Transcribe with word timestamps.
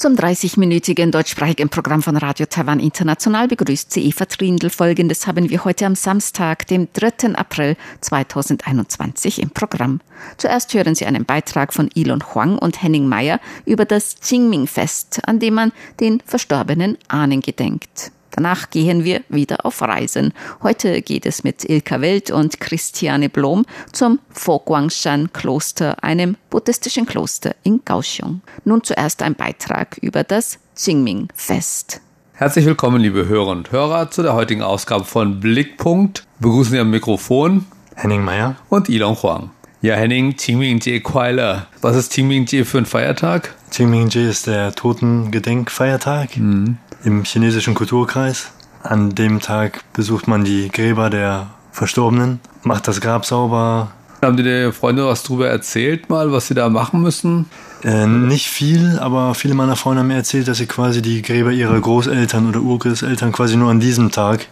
Zum 0.00 0.14
30-minütigen 0.14 1.10
deutschsprachigen 1.10 1.68
Programm 1.68 2.02
von 2.02 2.16
Radio 2.16 2.46
Taiwan 2.46 2.80
International 2.80 3.48
begrüßt 3.48 3.92
sie 3.92 4.08
Eva 4.08 4.24
Trindl. 4.24 4.70
Folgendes 4.70 5.26
haben 5.26 5.50
wir 5.50 5.62
heute 5.66 5.84
am 5.84 5.94
Samstag, 5.94 6.66
dem 6.68 6.88
3. 6.94 7.34
April 7.34 7.76
2021 8.00 9.42
im 9.42 9.50
Programm. 9.50 10.00
Zuerst 10.38 10.72
hören 10.72 10.94
Sie 10.94 11.04
einen 11.04 11.26
Beitrag 11.26 11.74
von 11.74 11.90
Ilon 11.92 12.24
Huang 12.34 12.56
und 12.56 12.82
Henning 12.82 13.08
Meyer 13.08 13.40
über 13.66 13.84
das 13.84 14.14
Qingming-Fest, 14.26 15.20
an 15.26 15.38
dem 15.38 15.52
man 15.52 15.72
den 16.00 16.22
verstorbenen 16.24 16.96
Ahnen 17.08 17.42
gedenkt. 17.42 18.10
Danach 18.30 18.70
gehen 18.70 19.04
wir 19.04 19.22
wieder 19.28 19.66
auf 19.66 19.82
Reisen. 19.82 20.32
Heute 20.62 21.02
geht 21.02 21.26
es 21.26 21.44
mit 21.44 21.68
Ilka 21.68 22.00
Welt 22.00 22.30
und 22.30 22.60
Christiane 22.60 23.28
Blom 23.28 23.64
zum 23.92 24.20
Foguangshan 24.30 25.32
Kloster, 25.32 26.02
einem 26.02 26.36
buddhistischen 26.48 27.06
Kloster 27.06 27.54
in 27.62 27.84
Kaohsiung. 27.84 28.42
Nun 28.64 28.84
zuerst 28.84 29.22
ein 29.22 29.34
Beitrag 29.34 29.98
über 30.00 30.24
das 30.24 30.58
Qingming 30.76 31.28
Fest. 31.34 32.00
Herzlich 32.32 32.64
willkommen, 32.64 33.02
liebe 33.02 33.26
Hörer 33.26 33.50
und 33.50 33.70
Hörer, 33.70 34.10
zu 34.10 34.22
der 34.22 34.32
heutigen 34.32 34.62
Ausgabe 34.62 35.04
von 35.04 35.40
Blickpunkt. 35.40 36.24
Begrüßen 36.38 36.72
Sie 36.72 36.78
am 36.78 36.90
Mikrofon 36.90 37.66
Henning 37.96 38.24
Meyer 38.24 38.56
und 38.70 38.88
Ilon 38.88 39.20
Huang. 39.22 39.50
Ja, 39.82 39.94
Henning, 39.94 40.36
Qingming-Jie 40.36 41.00
Kuaile. 41.00 41.66
Was 41.82 41.96
ist 41.96 42.12
Qingming-Jie 42.12 42.64
für 42.64 42.78
ein 42.78 42.86
Feiertag? 42.86 43.54
Qingming-Jie 43.72 44.28
ist 44.28 44.46
der 44.46 44.74
Totengedenkfeiertag. 44.74 46.36
Mhm 46.36 46.78
im 47.04 47.24
chinesischen 47.24 47.74
Kulturkreis. 47.74 48.52
An 48.82 49.14
dem 49.14 49.40
Tag 49.40 49.84
besucht 49.92 50.26
man 50.28 50.44
die 50.44 50.70
Gräber 50.70 51.10
der 51.10 51.48
Verstorbenen, 51.72 52.40
macht 52.62 52.88
das 52.88 53.00
Grab 53.00 53.26
sauber. 53.26 53.90
Haben 54.22 54.36
die 54.36 54.42
dir 54.42 54.72
Freunde 54.72 55.06
was 55.06 55.22
drüber 55.22 55.48
erzählt 55.48 56.10
mal, 56.10 56.32
was 56.32 56.48
sie 56.48 56.54
da 56.54 56.68
machen 56.68 57.02
müssen? 57.02 57.46
Äh, 57.82 58.06
nicht 58.06 58.48
viel, 58.48 58.98
aber 58.98 59.34
viele 59.34 59.54
meiner 59.54 59.76
Freunde 59.76 60.00
haben 60.00 60.08
mir 60.08 60.16
erzählt, 60.16 60.48
dass 60.48 60.58
sie 60.58 60.66
quasi 60.66 61.00
die 61.00 61.22
Gräber 61.22 61.50
ihrer 61.50 61.80
Großeltern 61.80 62.48
oder 62.48 62.60
Urgroßeltern 62.60 63.32
quasi 63.32 63.56
nur 63.56 63.70
an 63.70 63.80
diesem 63.80 64.10
Tag, 64.10 64.46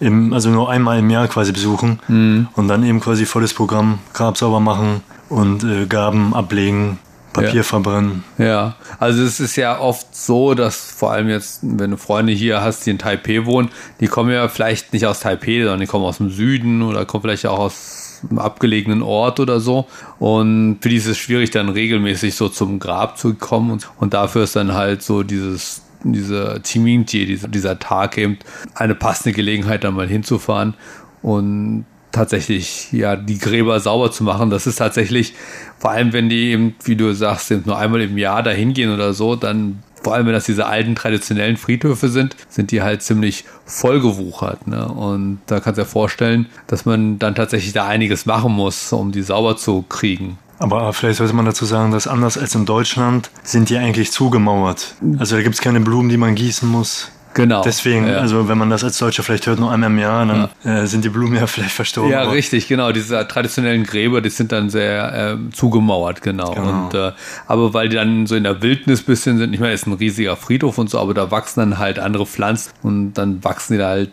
im, 0.00 0.32
also 0.32 0.50
nur 0.50 0.70
einmal 0.70 0.98
im 0.98 1.10
Jahr 1.10 1.28
quasi 1.28 1.52
besuchen 1.52 2.00
mhm. 2.08 2.48
und 2.54 2.66
dann 2.66 2.82
eben 2.82 3.00
quasi 3.00 3.26
volles 3.26 3.54
Programm 3.54 4.00
Grab 4.12 4.36
sauber 4.36 4.58
machen 4.58 5.02
und 5.28 5.62
äh, 5.62 5.86
Gaben 5.86 6.34
ablegen, 6.34 6.98
Papier 7.34 7.56
ja. 7.56 7.62
verbrennen. 7.62 8.24
Ja, 8.38 8.76
also 8.98 9.22
es 9.22 9.40
ist 9.40 9.56
ja 9.56 9.78
oft 9.78 10.16
so, 10.16 10.54
dass 10.54 10.90
vor 10.90 11.12
allem 11.12 11.28
jetzt, 11.28 11.60
wenn 11.62 11.90
du 11.90 11.96
Freunde 11.98 12.32
hier 12.32 12.62
hast, 12.62 12.86
die 12.86 12.90
in 12.90 12.98
Taipei 12.98 13.44
wohnen, 13.44 13.70
die 14.00 14.06
kommen 14.06 14.30
ja 14.30 14.48
vielleicht 14.48 14.94
nicht 14.94 15.04
aus 15.04 15.20
Taipei, 15.20 15.60
sondern 15.60 15.80
die 15.80 15.86
kommen 15.86 16.04
aus 16.04 16.18
dem 16.18 16.30
Süden 16.30 16.82
oder 16.82 17.04
kommen 17.04 17.22
vielleicht 17.22 17.46
auch 17.46 17.58
aus 17.58 18.20
einem 18.30 18.38
abgelegenen 18.38 19.02
Ort 19.02 19.40
oder 19.40 19.60
so. 19.60 19.86
Und 20.18 20.78
für 20.80 20.88
die 20.88 20.96
ist 20.96 21.06
es 21.06 21.18
schwierig, 21.18 21.50
dann 21.50 21.68
regelmäßig 21.68 22.34
so 22.34 22.48
zum 22.48 22.78
Grab 22.78 23.18
zu 23.18 23.34
kommen. 23.34 23.70
Und, 23.72 23.90
und 23.98 24.14
dafür 24.14 24.44
ist 24.44 24.56
dann 24.56 24.72
halt 24.72 25.02
so 25.02 25.22
dieses 25.22 25.82
diese 26.06 26.60
Timinti, 26.62 27.24
dieser, 27.24 27.48
dieser 27.48 27.78
Tag 27.78 28.18
eben 28.18 28.38
eine 28.74 28.94
passende 28.94 29.32
Gelegenheit, 29.32 29.84
dann 29.84 29.94
mal 29.94 30.06
hinzufahren. 30.06 30.74
Und 31.22 31.86
tatsächlich 32.14 32.92
ja 32.92 33.16
die 33.16 33.38
Gräber 33.38 33.78
sauber 33.80 34.10
zu 34.10 34.24
machen. 34.24 34.50
Das 34.50 34.66
ist 34.66 34.76
tatsächlich, 34.76 35.34
vor 35.78 35.90
allem 35.90 36.12
wenn 36.12 36.28
die 36.28 36.52
eben, 36.52 36.74
wie 36.84 36.96
du 36.96 37.14
sagst, 37.14 37.50
nur 37.66 37.76
einmal 37.76 38.00
im 38.00 38.16
Jahr 38.16 38.42
dahin 38.42 38.72
gehen 38.72 38.92
oder 38.92 39.12
so, 39.12 39.36
dann 39.36 39.82
vor 40.02 40.14
allem 40.14 40.26
wenn 40.26 40.34
das 40.34 40.44
diese 40.44 40.66
alten 40.66 40.94
traditionellen 40.94 41.56
Friedhöfe 41.56 42.08
sind, 42.08 42.36
sind 42.48 42.70
die 42.70 42.82
halt 42.82 43.02
ziemlich 43.02 43.44
vollgewuchert. 43.64 44.66
Ne? 44.66 44.86
Und 44.86 45.40
da 45.46 45.60
kannst 45.60 45.78
du 45.78 45.82
dir 45.82 45.88
vorstellen, 45.88 46.46
dass 46.66 46.84
man 46.84 47.18
dann 47.18 47.34
tatsächlich 47.34 47.72
da 47.72 47.86
einiges 47.86 48.26
machen 48.26 48.52
muss, 48.52 48.92
um 48.92 49.12
die 49.12 49.22
sauber 49.22 49.56
zu 49.56 49.82
kriegen. 49.82 50.38
Aber 50.58 50.92
vielleicht 50.92 51.18
sollte 51.18 51.34
man 51.34 51.46
dazu 51.46 51.64
sagen, 51.64 51.90
dass 51.90 52.06
anders 52.06 52.38
als 52.38 52.54
in 52.54 52.64
Deutschland 52.66 53.30
sind 53.42 53.70
die 53.70 53.78
eigentlich 53.78 54.12
zugemauert. 54.12 54.94
Also 55.18 55.36
da 55.36 55.42
gibt 55.42 55.56
es 55.56 55.60
keine 55.60 55.80
Blumen, 55.80 56.10
die 56.10 56.16
man 56.16 56.34
gießen 56.34 56.68
muss. 56.68 57.10
Genau. 57.34 57.62
Deswegen, 57.62 58.06
ja. 58.06 58.18
also 58.18 58.48
wenn 58.48 58.56
man 58.56 58.70
das 58.70 58.84
als 58.84 58.96
Deutscher 58.96 59.24
vielleicht 59.24 59.46
hört, 59.48 59.58
nur 59.58 59.70
einmal 59.70 59.90
im 59.90 59.98
Jahr, 59.98 60.24
dann 60.24 60.48
ja. 60.62 60.82
äh, 60.82 60.86
sind 60.86 61.04
die 61.04 61.08
Blumen 61.08 61.34
ja 61.34 61.46
vielleicht 61.48 61.72
verstorben. 61.72 62.12
Ja, 62.12 62.22
richtig, 62.22 62.68
genau. 62.68 62.92
Diese 62.92 63.26
traditionellen 63.26 63.82
Gräber, 63.82 64.20
die 64.20 64.30
sind 64.30 64.52
dann 64.52 64.70
sehr 64.70 65.32
äh, 65.32 65.50
zugemauert, 65.52 66.22
genau. 66.22 66.52
genau. 66.52 66.84
Und, 66.84 66.94
äh, 66.94 67.12
aber 67.46 67.74
weil 67.74 67.88
die 67.88 67.96
dann 67.96 68.26
so 68.26 68.36
in 68.36 68.44
der 68.44 68.62
Wildnis 68.62 69.02
bisschen 69.02 69.38
sind, 69.38 69.52
ich 69.52 69.60
meine, 69.60 69.72
es 69.72 69.82
ist 69.82 69.88
ein 69.88 69.94
riesiger 69.94 70.36
Friedhof 70.36 70.78
und 70.78 70.88
so, 70.88 70.98
aber 71.00 71.12
da 71.12 71.30
wachsen 71.32 71.60
dann 71.60 71.78
halt 71.78 71.98
andere 71.98 72.24
Pflanzen 72.24 72.70
und 72.82 73.14
dann 73.14 73.42
wachsen 73.42 73.74
die 73.74 73.78
da 73.78 73.88
halt 73.88 74.10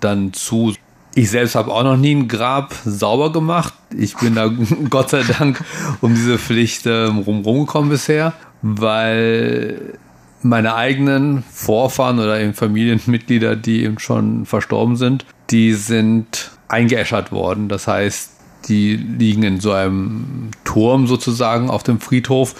dann 0.00 0.32
zu. 0.32 0.74
Ich 1.14 1.30
selbst 1.30 1.54
habe 1.54 1.70
auch 1.70 1.82
noch 1.82 1.98
nie 1.98 2.14
ein 2.14 2.26
Grab 2.26 2.74
sauber 2.86 3.32
gemacht. 3.32 3.74
Ich 3.94 4.16
bin 4.16 4.34
da 4.34 4.50
Gott 4.90 5.10
sei 5.10 5.22
Dank 5.38 5.62
um 6.00 6.14
diese 6.14 6.38
Pflicht 6.38 6.86
äh, 6.86 7.04
rumgekommen 7.04 7.90
bisher, 7.90 8.32
weil 8.62 9.98
meine 10.44 10.74
eigenen 10.74 11.44
Vorfahren 11.50 12.18
oder 12.18 12.40
eben 12.40 12.54
Familienmitglieder, 12.54 13.56
die 13.56 13.84
eben 13.84 13.98
schon 13.98 14.46
verstorben 14.46 14.96
sind, 14.96 15.24
die 15.50 15.74
sind 15.74 16.50
eingeäschert 16.68 17.32
worden. 17.32 17.68
Das 17.68 17.86
heißt, 17.86 18.30
die 18.68 18.96
liegen 18.96 19.42
in 19.42 19.60
so 19.60 19.72
einem 19.72 20.50
Turm 20.64 21.06
sozusagen 21.06 21.68
auf 21.70 21.82
dem 21.82 22.00
Friedhof 22.00 22.54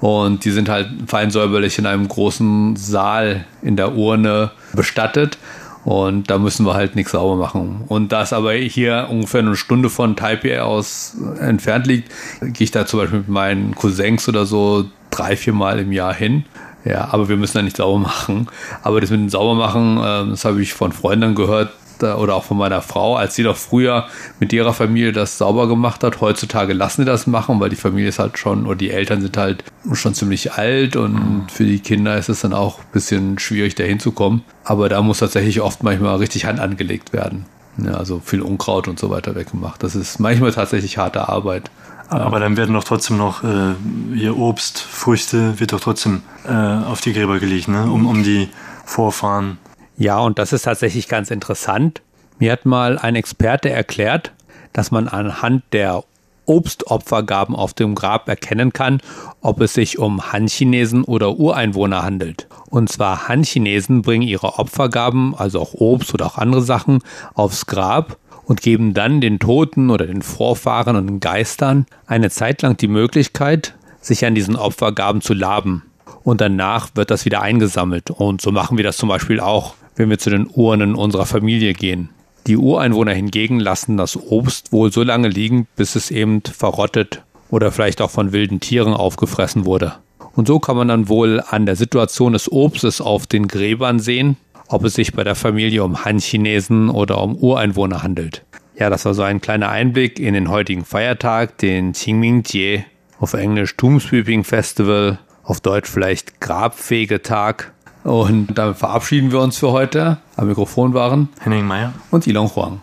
und 0.00 0.44
die 0.44 0.50
sind 0.50 0.68
halt 0.68 0.88
fein 1.06 1.30
säuberlich 1.30 1.78
in 1.78 1.86
einem 1.86 2.06
großen 2.08 2.76
Saal 2.76 3.44
in 3.62 3.76
der 3.76 3.94
Urne 3.94 4.52
bestattet. 4.74 5.38
Und 5.84 6.30
da 6.30 6.38
müssen 6.40 6.66
wir 6.66 6.74
halt 6.74 6.96
nichts 6.96 7.12
sauber 7.12 7.36
machen. 7.36 7.84
Und 7.86 8.10
da 8.10 8.22
es 8.22 8.32
aber 8.32 8.54
hier 8.54 9.06
ungefähr 9.08 9.38
eine 9.38 9.54
Stunde 9.54 9.88
von 9.88 10.16
Taipei 10.16 10.60
aus 10.60 11.16
entfernt 11.38 11.86
liegt, 11.86 12.10
gehe 12.40 12.64
ich 12.64 12.72
da 12.72 12.86
zum 12.86 12.98
Beispiel 12.98 13.20
mit 13.20 13.28
meinen 13.28 13.76
Cousins 13.76 14.28
oder 14.28 14.46
so 14.46 14.86
drei, 15.10 15.36
vier 15.36 15.52
Mal 15.52 15.78
im 15.78 15.92
Jahr 15.92 16.12
hin. 16.12 16.44
Ja, 16.86 17.08
aber 17.10 17.28
wir 17.28 17.36
müssen 17.36 17.58
da 17.58 17.62
nicht 17.62 17.76
sauber 17.76 17.98
machen. 17.98 18.48
Aber 18.82 19.00
das 19.00 19.10
mit 19.10 19.20
dem 19.20 19.28
Saubermachen, 19.28 19.98
äh, 19.98 20.30
das 20.30 20.44
habe 20.44 20.62
ich 20.62 20.72
von 20.72 20.92
Freunden 20.92 21.34
gehört 21.34 21.72
oder 22.02 22.34
auch 22.34 22.44
von 22.44 22.58
meiner 22.58 22.82
Frau, 22.82 23.16
als 23.16 23.36
sie 23.36 23.42
doch 23.42 23.56
früher 23.56 24.06
mit 24.38 24.52
ihrer 24.52 24.74
Familie 24.74 25.12
das 25.12 25.38
sauber 25.38 25.66
gemacht 25.66 26.04
hat. 26.04 26.20
Heutzutage 26.20 26.74
lassen 26.74 27.00
sie 27.02 27.06
das 27.06 27.26
machen, 27.26 27.58
weil 27.58 27.70
die 27.70 27.76
Familie 27.76 28.10
ist 28.10 28.18
halt 28.18 28.36
schon, 28.36 28.66
oder 28.66 28.76
die 28.76 28.90
Eltern 28.90 29.22
sind 29.22 29.36
halt 29.38 29.64
schon 29.94 30.12
ziemlich 30.12 30.52
alt 30.52 30.96
und 30.96 31.46
für 31.50 31.64
die 31.64 31.78
Kinder 31.78 32.18
ist 32.18 32.28
es 32.28 32.42
dann 32.42 32.52
auch 32.52 32.80
ein 32.80 32.92
bisschen 32.92 33.38
schwierig, 33.38 33.76
da 33.76 33.84
hinzukommen. 33.84 34.42
Aber 34.62 34.90
da 34.90 35.00
muss 35.00 35.20
tatsächlich 35.20 35.62
oft 35.62 35.82
manchmal 35.82 36.16
richtig 36.16 36.44
Hand 36.44 36.60
angelegt 36.60 37.14
werden. 37.14 37.46
Ja, 37.78 37.92
also 37.94 38.20
viel 38.24 38.42
Unkraut 38.42 38.88
und 38.88 38.98
so 38.98 39.10
weiter 39.10 39.34
weggemacht. 39.34 39.82
Das 39.82 39.94
ist 39.94 40.18
manchmal 40.18 40.52
tatsächlich 40.52 40.98
harte 40.98 41.28
Arbeit. 41.28 41.70
Aber 42.08 42.38
dann 42.38 42.56
werden 42.56 42.74
doch 42.74 42.84
trotzdem 42.84 43.16
noch 43.16 43.42
äh, 43.42 43.74
hier 44.14 44.36
Obst, 44.36 44.78
Früchte, 44.78 45.58
wird 45.58 45.72
doch 45.72 45.80
trotzdem 45.80 46.22
äh, 46.46 46.52
auf 46.52 47.00
die 47.00 47.12
Gräber 47.12 47.38
gelegt, 47.38 47.68
ne? 47.68 47.90
um, 47.90 48.06
um 48.06 48.22
die 48.22 48.48
Vorfahren. 48.84 49.58
Ja, 49.96 50.18
und 50.18 50.38
das 50.38 50.52
ist 50.52 50.62
tatsächlich 50.62 51.08
ganz 51.08 51.30
interessant. 51.30 52.02
Mir 52.38 52.52
hat 52.52 52.66
mal 52.66 52.98
ein 52.98 53.16
Experte 53.16 53.70
erklärt, 53.70 54.32
dass 54.72 54.90
man 54.90 55.08
anhand 55.08 55.64
der 55.72 56.04
Obstopfergaben 56.44 57.56
auf 57.56 57.74
dem 57.74 57.94
Grab 57.94 58.28
erkennen 58.28 58.72
kann, 58.72 59.00
ob 59.40 59.60
es 59.60 59.74
sich 59.74 59.98
um 59.98 60.32
Han-Chinesen 60.32 61.02
oder 61.02 61.36
Ureinwohner 61.38 62.02
handelt. 62.02 62.46
Und 62.70 62.90
zwar 62.90 63.26
Han-Chinesen 63.28 64.02
bringen 64.02 64.22
ihre 64.22 64.58
Opfergaben, 64.58 65.34
also 65.34 65.60
auch 65.60 65.74
Obst 65.74 66.14
oder 66.14 66.26
auch 66.26 66.38
andere 66.38 66.62
Sachen, 66.62 67.00
aufs 67.34 67.66
Grab 67.66 68.16
und 68.46 68.62
geben 68.62 68.94
dann 68.94 69.20
den 69.20 69.38
Toten 69.38 69.90
oder 69.90 70.06
den 70.06 70.22
Vorfahren 70.22 70.96
und 70.96 71.06
den 71.06 71.20
Geistern 71.20 71.86
eine 72.06 72.30
Zeit 72.30 72.62
lang 72.62 72.76
die 72.76 72.88
Möglichkeit, 72.88 73.74
sich 74.00 74.24
an 74.24 74.34
diesen 74.34 74.56
Opfergaben 74.56 75.20
zu 75.20 75.34
laben. 75.34 75.82
Und 76.22 76.40
danach 76.40 76.90
wird 76.94 77.10
das 77.10 77.24
wieder 77.24 77.42
eingesammelt. 77.42 78.10
Und 78.10 78.40
so 78.40 78.52
machen 78.52 78.76
wir 78.76 78.84
das 78.84 78.96
zum 78.96 79.08
Beispiel 79.08 79.40
auch, 79.40 79.74
wenn 79.96 80.10
wir 80.10 80.18
zu 80.18 80.30
den 80.30 80.48
Urnen 80.48 80.94
unserer 80.94 81.26
Familie 81.26 81.74
gehen. 81.74 82.08
Die 82.46 82.56
Ureinwohner 82.56 83.12
hingegen 83.12 83.58
lassen 83.58 83.96
das 83.96 84.16
Obst 84.16 84.72
wohl 84.72 84.92
so 84.92 85.02
lange 85.02 85.28
liegen, 85.28 85.66
bis 85.74 85.96
es 85.96 86.12
eben 86.12 86.42
verrottet 86.42 87.22
oder 87.50 87.72
vielleicht 87.72 88.00
auch 88.00 88.10
von 88.10 88.32
wilden 88.32 88.60
Tieren 88.60 88.94
aufgefressen 88.94 89.66
wurde. 89.66 89.94
Und 90.34 90.46
so 90.46 90.60
kann 90.60 90.76
man 90.76 90.88
dann 90.88 91.08
wohl 91.08 91.42
an 91.48 91.66
der 91.66 91.76
Situation 91.76 92.34
des 92.34 92.52
Obstes 92.52 93.00
auf 93.00 93.26
den 93.26 93.48
Gräbern 93.48 93.98
sehen, 93.98 94.36
ob 94.68 94.84
es 94.84 94.94
sich 94.94 95.12
bei 95.12 95.24
der 95.24 95.34
Familie 95.34 95.84
um 95.84 96.04
Han-Chinesen 96.04 96.88
oder 96.88 97.22
um 97.22 97.36
Ureinwohner 97.36 98.02
handelt. 98.02 98.44
Ja, 98.78 98.90
das 98.90 99.04
war 99.04 99.14
so 99.14 99.22
ein 99.22 99.40
kleiner 99.40 99.70
Einblick 99.70 100.18
in 100.18 100.34
den 100.34 100.50
heutigen 100.50 100.84
Feiertag, 100.84 101.58
den 101.58 101.92
Qingming-Jie, 101.92 102.84
auf 103.18 103.32
Englisch 103.32 103.76
Tombsweeping 103.76 104.44
Festival, 104.44 105.18
auf 105.44 105.60
Deutsch 105.60 105.88
vielleicht 105.88 106.40
Grabfegetag. 106.40 107.72
Und 108.04 108.56
damit 108.56 108.76
verabschieden 108.76 109.32
wir 109.32 109.40
uns 109.40 109.56
für 109.56 109.72
heute. 109.72 110.18
Am 110.36 110.48
Mikrofon 110.48 110.94
waren 110.94 111.28
Henning 111.40 111.66
Meyer 111.66 111.94
und 112.10 112.26
Ilon 112.26 112.54
Huang. 112.54 112.80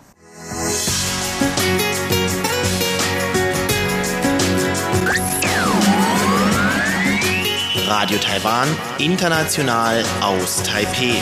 Radio 7.86 8.18
Taiwan, 8.18 8.68
international 8.98 10.02
aus 10.20 10.62
Taipei. 10.62 11.14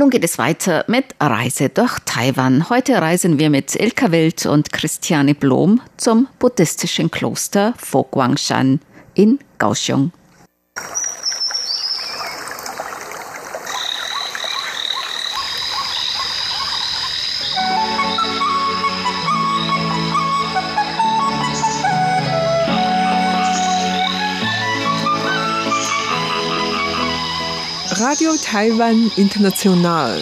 Nun 0.00 0.08
geht 0.08 0.24
es 0.24 0.38
weiter 0.38 0.86
mit 0.88 1.14
Reise 1.20 1.68
durch 1.68 1.98
Taiwan. 2.06 2.70
Heute 2.70 3.02
reisen 3.02 3.38
wir 3.38 3.50
mit 3.50 3.76
Ilka 3.76 4.10
Wild 4.10 4.46
und 4.46 4.72
Christiane 4.72 5.34
Blom 5.34 5.82
zum 5.98 6.26
buddhistischen 6.38 7.10
Kloster 7.10 7.74
Fo 7.76 8.04
Guangshan 8.04 8.80
in 9.12 9.38
Kaohsiung. 9.58 10.10
Taiwan 28.42 29.12
International. 29.16 30.20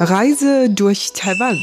Reise 0.00 0.70
durch 0.70 1.12
Taiwan. 1.12 1.58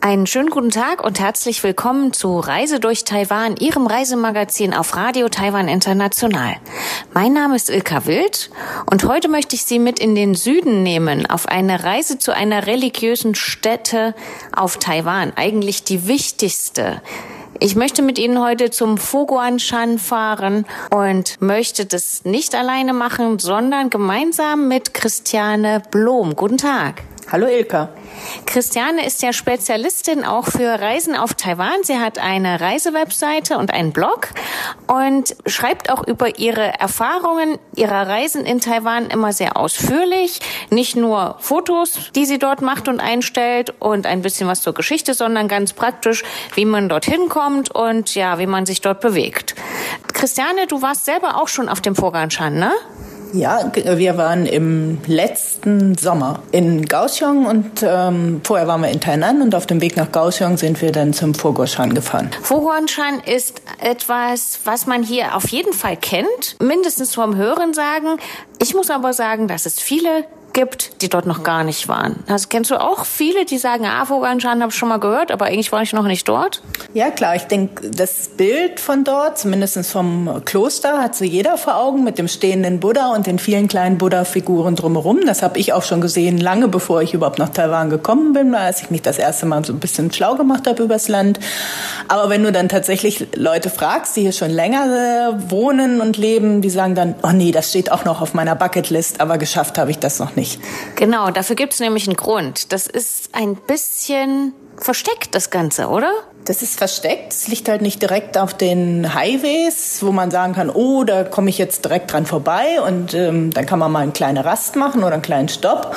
Einen 0.00 0.26
schönen 0.26 0.50
guten 0.50 0.70
Tag 0.70 1.02
und 1.04 1.18
herzlich 1.18 1.62
willkommen 1.62 2.12
zu 2.12 2.38
Reise 2.38 2.80
durch 2.80 3.04
Taiwan, 3.04 3.56
Ihrem 3.56 3.86
Reisemagazin 3.86 4.72
auf 4.72 4.94
Radio 4.96 5.28
Taiwan 5.28 5.68
International. 5.68 6.56
Mein 7.12 7.32
Name 7.32 7.56
ist 7.56 7.70
Ilka 7.70 8.06
Wild 8.06 8.50
und 8.90 9.04
heute 9.04 9.28
möchte 9.28 9.56
ich 9.56 9.64
Sie 9.64 9.78
mit 9.78 9.98
in 9.98 10.14
den 10.14 10.34
Süden 10.34 10.82
nehmen, 10.82 11.26
auf 11.26 11.46
eine 11.46 11.82
Reise 11.82 12.18
zu 12.18 12.32
einer 12.32 12.66
religiösen 12.66 13.34
Stätte 13.34 14.14
auf 14.54 14.76
Taiwan, 14.76 15.32
eigentlich 15.34 15.82
die 15.82 16.06
wichtigste 16.06 17.02
ich 17.60 17.76
möchte 17.76 18.00
mit 18.02 18.18
Ihnen 18.18 18.40
heute 18.40 18.70
zum 18.70 18.96
Foguanshan 18.96 19.98
fahren 19.98 20.64
und 20.90 21.40
möchte 21.40 21.84
das 21.84 22.24
nicht 22.24 22.54
alleine 22.54 22.94
machen, 22.94 23.38
sondern 23.38 23.90
gemeinsam 23.90 24.66
mit 24.66 24.94
Christiane 24.94 25.82
Blom. 25.90 26.34
Guten 26.36 26.56
Tag. 26.56 27.02
Hallo 27.32 27.46
Ilka. 27.46 27.90
Christiane 28.44 29.06
ist 29.06 29.22
ja 29.22 29.32
Spezialistin 29.32 30.24
auch 30.24 30.46
für 30.46 30.80
Reisen 30.80 31.14
auf 31.14 31.34
Taiwan. 31.34 31.84
Sie 31.84 31.96
hat 31.96 32.18
eine 32.18 32.60
Reisewebseite 32.60 33.56
und 33.56 33.72
einen 33.72 33.92
Blog 33.92 34.30
und 34.88 35.36
schreibt 35.46 35.90
auch 35.92 36.04
über 36.04 36.40
ihre 36.40 36.80
Erfahrungen 36.80 37.60
ihrer 37.76 38.08
Reisen 38.08 38.44
in 38.44 38.60
Taiwan 38.60 39.10
immer 39.10 39.32
sehr 39.32 39.56
ausführlich. 39.56 40.40
Nicht 40.70 40.96
nur 40.96 41.36
Fotos, 41.38 42.10
die 42.16 42.26
sie 42.26 42.40
dort 42.40 42.62
macht 42.62 42.88
und 42.88 42.98
einstellt 42.98 43.74
und 43.78 44.06
ein 44.06 44.22
bisschen 44.22 44.48
was 44.48 44.62
zur 44.62 44.74
Geschichte, 44.74 45.14
sondern 45.14 45.46
ganz 45.46 45.72
praktisch, 45.72 46.24
wie 46.56 46.64
man 46.64 46.88
dorthin 46.88 47.28
kommt 47.28 47.72
und 47.72 48.12
ja, 48.16 48.40
wie 48.40 48.48
man 48.48 48.66
sich 48.66 48.80
dort 48.80 49.00
bewegt. 49.00 49.54
Christiane, 50.14 50.66
du 50.66 50.82
warst 50.82 51.04
selber 51.04 51.40
auch 51.40 51.46
schon 51.46 51.68
auf 51.68 51.80
dem 51.80 51.94
Vorgangshan, 51.94 52.58
ne? 52.58 52.72
Ja, 53.32 53.70
wir 53.74 54.16
waren 54.16 54.46
im 54.46 54.98
letzten 55.06 55.96
Sommer 55.96 56.42
in 56.52 56.88
Kaohsiung 56.88 57.46
und 57.46 57.82
ähm, 57.82 58.40
vorher 58.44 58.66
waren 58.66 58.82
wir 58.82 58.90
in 58.90 59.00
Tainan 59.00 59.42
und 59.42 59.54
auf 59.54 59.66
dem 59.66 59.80
Weg 59.80 59.96
nach 59.96 60.10
Kaohsiung 60.10 60.56
sind 60.56 60.80
wir 60.82 60.90
dann 60.90 61.12
zum 61.12 61.34
Foguanshan 61.34 61.94
gefahren. 61.94 62.30
Foguanshan 62.42 63.20
ist 63.20 63.62
etwas, 63.80 64.60
was 64.64 64.86
man 64.86 65.02
hier 65.02 65.36
auf 65.36 65.48
jeden 65.48 65.72
Fall 65.72 65.96
kennt, 65.96 66.56
mindestens 66.60 67.14
vom 67.14 67.36
Hören 67.36 67.72
sagen. 67.72 68.18
Ich 68.58 68.74
muss 68.74 68.90
aber 68.90 69.12
sagen, 69.12 69.48
dass 69.48 69.66
es 69.66 69.80
viele 69.80 70.24
gibt, 70.52 71.02
die 71.02 71.08
dort 71.08 71.26
noch 71.26 71.42
gar 71.42 71.64
nicht 71.64 71.88
waren. 71.88 72.22
Das 72.26 72.48
kennst 72.48 72.70
du 72.70 72.80
auch 72.80 73.04
viele, 73.04 73.44
die 73.44 73.58
sagen, 73.58 73.86
ah, 73.86 74.04
Vogelnschaden 74.04 74.62
habe 74.62 74.70
ich 74.70 74.78
schon 74.78 74.88
mal 74.88 74.98
gehört, 74.98 75.30
aber 75.30 75.46
eigentlich 75.46 75.72
war 75.72 75.82
ich 75.82 75.92
noch 75.92 76.04
nicht 76.04 76.28
dort? 76.28 76.62
Ja, 76.94 77.10
klar. 77.10 77.36
Ich 77.36 77.44
denke, 77.44 77.90
das 77.90 78.28
Bild 78.36 78.80
von 78.80 79.04
dort, 79.04 79.38
zumindest 79.38 79.86
vom 79.86 80.42
Kloster, 80.44 81.00
hat 81.00 81.14
so 81.14 81.24
jeder 81.24 81.56
vor 81.56 81.76
Augen 81.76 82.04
mit 82.04 82.18
dem 82.18 82.28
stehenden 82.28 82.80
Buddha 82.80 83.14
und 83.14 83.26
den 83.26 83.38
vielen 83.38 83.68
kleinen 83.68 83.98
Buddha-Figuren 83.98 84.76
drumherum. 84.76 85.20
Das 85.26 85.42
habe 85.42 85.58
ich 85.58 85.72
auch 85.72 85.82
schon 85.82 86.00
gesehen, 86.00 86.38
lange 86.38 86.68
bevor 86.68 87.02
ich 87.02 87.14
überhaupt 87.14 87.38
nach 87.38 87.50
Taiwan 87.50 87.90
gekommen 87.90 88.32
bin, 88.32 88.54
als 88.54 88.82
ich 88.82 88.90
mich 88.90 89.02
das 89.02 89.18
erste 89.18 89.46
Mal 89.46 89.64
so 89.64 89.72
ein 89.72 89.78
bisschen 89.78 90.12
schlau 90.12 90.34
gemacht 90.34 90.66
habe 90.66 90.82
übers 90.82 91.08
Land. 91.08 91.38
Aber 92.08 92.28
wenn 92.30 92.42
du 92.42 92.52
dann 92.52 92.68
tatsächlich 92.68 93.28
Leute 93.36 93.70
fragst, 93.70 94.16
die 94.16 94.22
hier 94.22 94.32
schon 94.32 94.50
länger 94.50 95.36
äh, 95.38 95.50
wohnen 95.50 96.00
und 96.00 96.16
leben, 96.16 96.60
die 96.62 96.70
sagen 96.70 96.94
dann, 96.94 97.14
oh 97.22 97.30
nee, 97.32 97.52
das 97.52 97.70
steht 97.70 97.92
auch 97.92 98.04
noch 98.04 98.20
auf 98.20 98.34
meiner 98.34 98.56
Bucketlist, 98.56 99.20
aber 99.20 99.38
geschafft 99.38 99.78
habe 99.78 99.90
ich 99.90 99.98
das 99.98 100.18
noch 100.18 100.36
nicht 100.36 100.39
nicht. 100.40 100.60
Genau, 100.96 101.30
dafür 101.30 101.54
gibt 101.54 101.74
es 101.74 101.80
nämlich 101.80 102.08
einen 102.08 102.16
Grund. 102.16 102.72
Das 102.72 102.86
ist 102.86 103.34
ein 103.34 103.54
bisschen 103.54 104.54
versteckt, 104.76 105.34
das 105.34 105.50
Ganze, 105.50 105.88
oder? 105.88 106.10
Das 106.44 106.62
ist 106.62 106.78
versteckt. 106.78 107.32
Es 107.32 107.48
liegt 107.48 107.68
halt 107.68 107.82
nicht 107.82 108.00
direkt 108.00 108.38
auf 108.38 108.54
den 108.54 109.14
Highways, 109.14 109.98
wo 110.02 110.10
man 110.10 110.30
sagen 110.30 110.54
kann, 110.54 110.70
oh, 110.70 111.04
da 111.04 111.24
komme 111.24 111.50
ich 111.50 111.58
jetzt 111.58 111.84
direkt 111.84 112.12
dran 112.12 112.24
vorbei 112.24 112.80
und 112.80 113.14
ähm, 113.14 113.50
dann 113.52 113.66
kann 113.66 113.78
man 113.78 113.92
mal 113.92 114.00
eine 114.00 114.12
kleine 114.12 114.44
Rast 114.44 114.74
machen 114.74 115.04
oder 115.04 115.14
einen 115.14 115.22
kleinen 115.22 115.48
Stopp. 115.48 115.94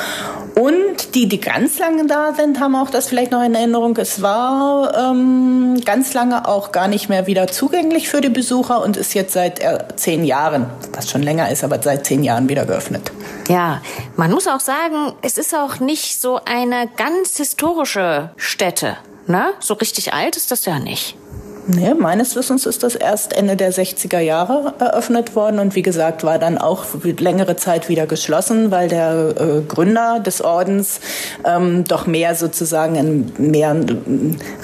Und 0.55 1.15
die, 1.15 1.27
die 1.27 1.39
ganz 1.39 1.79
lange 1.79 2.05
da 2.07 2.33
sind, 2.33 2.59
haben 2.59 2.75
auch 2.75 2.89
das 2.89 3.07
vielleicht 3.07 3.31
noch 3.31 3.41
in 3.43 3.55
Erinnerung. 3.55 3.95
Es 3.97 4.21
war 4.21 5.11
ähm, 5.11 5.81
ganz 5.85 6.13
lange 6.13 6.47
auch 6.47 6.71
gar 6.71 6.87
nicht 6.87 7.09
mehr 7.09 7.25
wieder 7.25 7.47
zugänglich 7.47 8.09
für 8.09 8.21
die 8.21 8.29
Besucher 8.29 8.83
und 8.83 8.97
ist 8.97 9.13
jetzt 9.13 9.33
seit 9.33 9.59
äh, 9.61 9.79
zehn 9.95 10.23
Jahren, 10.25 10.67
was 10.93 11.09
schon 11.09 11.23
länger 11.23 11.49
ist, 11.51 11.63
aber 11.63 11.81
seit 11.81 12.05
zehn 12.05 12.23
Jahren 12.23 12.49
wieder 12.49 12.65
geöffnet. 12.65 13.11
Ja, 13.47 13.81
man 14.17 14.31
muss 14.31 14.47
auch 14.47 14.59
sagen, 14.59 15.13
es 15.21 15.37
ist 15.37 15.55
auch 15.55 15.79
nicht 15.79 16.21
so 16.21 16.39
eine 16.45 16.89
ganz 16.97 17.37
historische 17.37 18.31
Stätte. 18.35 18.97
Ne? 19.27 19.53
So 19.59 19.75
richtig 19.75 20.13
alt 20.13 20.35
ist 20.37 20.51
das 20.51 20.65
ja 20.65 20.79
nicht. 20.79 21.15
Nee, 21.65 21.93
meines 21.93 22.35
Wissens 22.35 22.65
ist 22.65 22.83
das 22.83 22.95
erst 22.95 23.31
Ende 23.31 23.55
der 23.55 23.71
60er 23.71 24.19
Jahre 24.19 24.73
eröffnet 24.79 25.33
worden 25.33 25.59
und 25.59 25.75
wie 25.75 25.81
gesagt 25.81 26.25
war 26.25 26.37
dann 26.37 26.57
auch 26.57 26.83
längere 27.19 27.55
Zeit 27.55 27.87
wieder 27.87 28.05
geschlossen, 28.05 28.69
weil 28.69 28.89
der 28.89 29.33
äh, 29.39 29.61
Gründer 29.61 30.19
des 30.19 30.41
Ordens 30.41 30.99
ähm, 31.45 31.85
doch 31.85 32.05
mehr 32.05 32.35
sozusagen 32.35 32.97
ein 32.97 33.31
mehr 33.37 33.77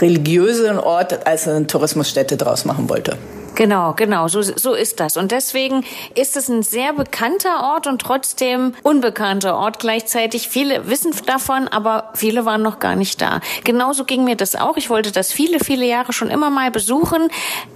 religiösen 0.01 0.77
Ort 0.77 1.25
als 1.25 1.47
eine 1.47 1.67
Tourismusstätte 1.67 2.35
draus 2.35 2.65
machen 2.65 2.89
wollte. 2.89 3.17
Genau, 3.55 3.93
genau, 3.93 4.27
so, 4.27 4.41
so 4.41 4.73
ist 4.73 4.99
das. 4.99 5.17
Und 5.17 5.31
deswegen 5.31 5.83
ist 6.15 6.37
es 6.37 6.49
ein 6.49 6.63
sehr 6.63 6.93
bekannter 6.93 7.63
Ort 7.63 7.87
und 7.87 8.01
trotzdem 8.01 8.73
unbekannter 8.83 9.57
Ort 9.57 9.79
gleichzeitig. 9.79 10.47
Viele 10.49 10.87
wissen 10.89 11.13
davon, 11.25 11.67
aber 11.67 12.11
viele 12.13 12.45
waren 12.45 12.61
noch 12.61 12.79
gar 12.79 12.95
nicht 12.95 13.21
da. 13.21 13.41
Genauso 13.63 14.05
ging 14.05 14.23
mir 14.23 14.35
das 14.35 14.55
auch. 14.55 14.77
Ich 14.77 14.89
wollte 14.89 15.11
das 15.11 15.31
viele, 15.31 15.59
viele 15.59 15.85
Jahre 15.85 16.13
schon 16.13 16.29
immer 16.29 16.49
mal 16.49 16.71
besuchen. 16.71 17.29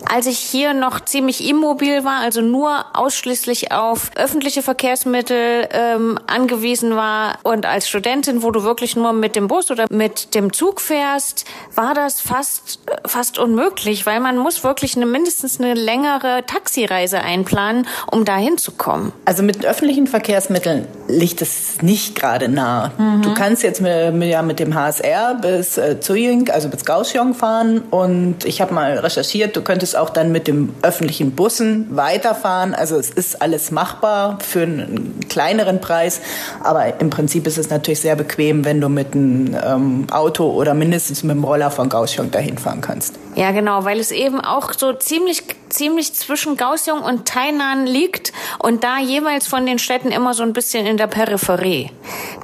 Als 0.09 0.25
ich 0.25 0.39
hier 0.39 0.73
noch 0.73 0.99
ziemlich 1.01 1.47
immobil 1.47 2.03
war, 2.03 2.21
also 2.21 2.41
nur 2.41 2.85
ausschließlich 2.93 3.71
auf 3.71 4.11
öffentliche 4.15 4.61
Verkehrsmittel 4.61 5.67
ähm, 5.71 6.19
angewiesen 6.27 6.95
war 6.95 7.37
und 7.43 7.65
als 7.65 7.87
Studentin, 7.89 8.43
wo 8.43 8.51
du 8.51 8.63
wirklich 8.63 8.95
nur 8.95 9.13
mit 9.13 9.35
dem 9.35 9.47
Bus 9.47 9.71
oder 9.71 9.87
mit 9.89 10.35
dem 10.35 10.53
Zug 10.53 10.81
fährst, 10.81 11.45
war 11.75 11.93
das 11.93 12.21
fast, 12.21 12.79
fast 13.05 13.39
unmöglich, 13.39 14.05
weil 14.05 14.19
man 14.19 14.37
muss 14.37 14.63
wirklich 14.63 14.95
eine, 14.95 15.05
mindestens 15.05 15.59
eine 15.63 15.73
längere 15.73 16.43
Taxireise 16.45 17.19
einplanen, 17.19 17.87
um 18.11 18.25
da 18.25 18.37
hinzukommen? 18.37 19.11
Also 19.25 19.43
mit 19.43 19.65
öffentlichen 19.65 20.07
Verkehrsmitteln 20.07 20.87
liegt 21.07 21.41
es 21.41 21.81
nicht 21.81 22.15
gerade 22.15 22.49
nah. 22.49 22.91
Mhm. 22.97 23.21
Du 23.21 23.33
kannst 23.33 23.63
jetzt 23.63 23.81
mit, 23.81 24.13
mit, 24.13 24.29
ja, 24.29 24.41
mit 24.41 24.59
dem 24.59 24.75
HSR 24.75 25.35
bis 25.35 25.77
äh, 25.77 25.99
Zuying, 25.99 26.49
also 26.49 26.69
bis 26.69 26.85
Kaohsiung 26.85 27.33
fahren 27.33 27.79
und 27.89 28.45
ich 28.45 28.61
habe 28.61 28.73
mal 28.73 28.97
recherchiert, 28.97 29.55
du 29.55 29.61
könntest 29.61 29.95
auch 29.97 30.09
dann 30.09 30.31
mit 30.31 30.47
dem 30.47 30.73
öffentlichen 30.81 31.31
Bussen 31.31 31.95
weiterfahren. 31.95 32.73
Also 32.73 32.97
es 32.97 33.09
ist 33.09 33.41
alles 33.41 33.71
machbar 33.71 34.39
für 34.41 34.63
einen 34.63 35.19
kleineren 35.29 35.81
Preis, 35.81 36.21
aber 36.63 36.99
im 36.99 37.09
Prinzip 37.09 37.47
ist 37.47 37.57
es 37.57 37.69
natürlich 37.69 38.01
sehr 38.01 38.15
bequem, 38.15 38.65
wenn 38.65 38.81
du 38.81 38.89
mit 38.89 39.13
einem 39.13 39.55
ähm, 39.63 40.07
Auto 40.11 40.51
oder 40.51 40.73
mindestens 40.73 41.23
mit 41.23 41.35
dem 41.35 41.43
Roller 41.43 41.71
von 41.71 41.89
Kaohsiung 41.89 42.31
dahin 42.31 42.57
fahren 42.57 42.81
kannst. 42.81 43.15
Ja, 43.35 43.51
genau, 43.51 43.85
weil 43.85 43.99
es 43.99 44.11
eben 44.11 44.39
auch 44.41 44.73
so 44.73 44.93
ziemlich 44.93 45.43
ziemlich 45.73 46.13
zwischen 46.13 46.57
Kaohsiung 46.57 47.01
und 47.01 47.27
Tainan 47.27 47.85
liegt 47.85 48.31
und 48.59 48.83
da 48.83 48.99
jeweils 48.99 49.47
von 49.47 49.65
den 49.65 49.79
Städten 49.79 50.11
immer 50.11 50.33
so 50.33 50.43
ein 50.43 50.53
bisschen 50.53 50.85
in 50.85 50.97
der 50.97 51.07
Peripherie. 51.07 51.91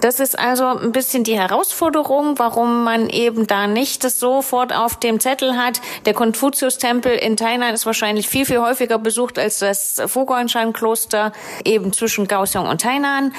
Das 0.01 0.19
ist 0.19 0.37
also 0.37 0.65
ein 0.65 0.91
bisschen 0.91 1.23
die 1.23 1.37
Herausforderung, 1.37 2.39
warum 2.39 2.83
man 2.83 3.09
eben 3.09 3.47
da 3.47 3.67
nicht 3.67 4.03
das 4.03 4.19
sofort 4.19 4.73
auf 4.73 4.99
dem 4.99 5.19
Zettel 5.19 5.55
hat. 5.55 5.81
Der 6.05 6.13
Konfuzius-Tempel 6.13 7.11
in 7.13 7.37
Tainan 7.37 7.73
ist 7.73 7.85
wahrscheinlich 7.85 8.27
viel, 8.27 8.45
viel 8.45 8.59
häufiger 8.59 8.97
besucht 8.97 9.37
als 9.37 9.59
das 9.59 10.01
Foguanshan-Kloster 10.05 11.31
eben 11.63 11.93
zwischen 11.93 12.27
Kaohsiung 12.27 12.67
und 12.67 12.81
Tainan. 12.81 13.33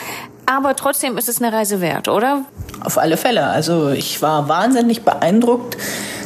Aber 0.47 0.75
trotzdem 0.75 1.17
ist 1.17 1.29
es 1.29 1.41
eine 1.41 1.53
Reise 1.53 1.81
wert, 1.81 2.09
oder? 2.09 2.45
Auf 2.83 2.99
alle 2.99 3.17
Fälle. 3.17 3.47
Also 3.47 3.91
ich 3.91 4.21
war 4.21 4.49
wahnsinnig 4.49 5.03
beeindruckt. 5.03 5.77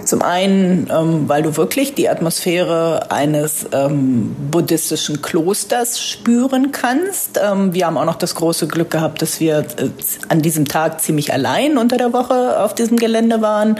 Zum 0.04 0.22
einen, 0.22 0.90
ähm, 0.90 1.28
weil 1.28 1.42
du 1.42 1.56
wirklich 1.56 1.94
die 1.94 2.08
Atmosphäre 2.08 3.10
eines 3.10 3.66
ähm, 3.72 4.34
buddhistischen 4.50 5.22
Klosters 5.22 6.02
spüren 6.02 6.72
kannst. 6.72 7.40
Ähm, 7.42 7.72
wir 7.72 7.86
haben 7.86 7.96
auch 7.96 8.04
noch 8.04 8.16
das 8.16 8.34
große 8.34 8.68
Glück 8.68 8.90
gehabt, 8.90 9.22
dass 9.22 9.40
wir 9.40 9.58
äh, 9.58 9.88
an 10.28 10.42
diesem 10.42 10.66
Tag 10.66 11.00
ziemlich 11.00 11.32
allein 11.32 11.78
unter 11.78 11.96
der 11.96 12.12
Woche 12.12 12.62
auf 12.62 12.74
diesem 12.74 12.96
Gelände 12.96 13.40
waren. 13.40 13.78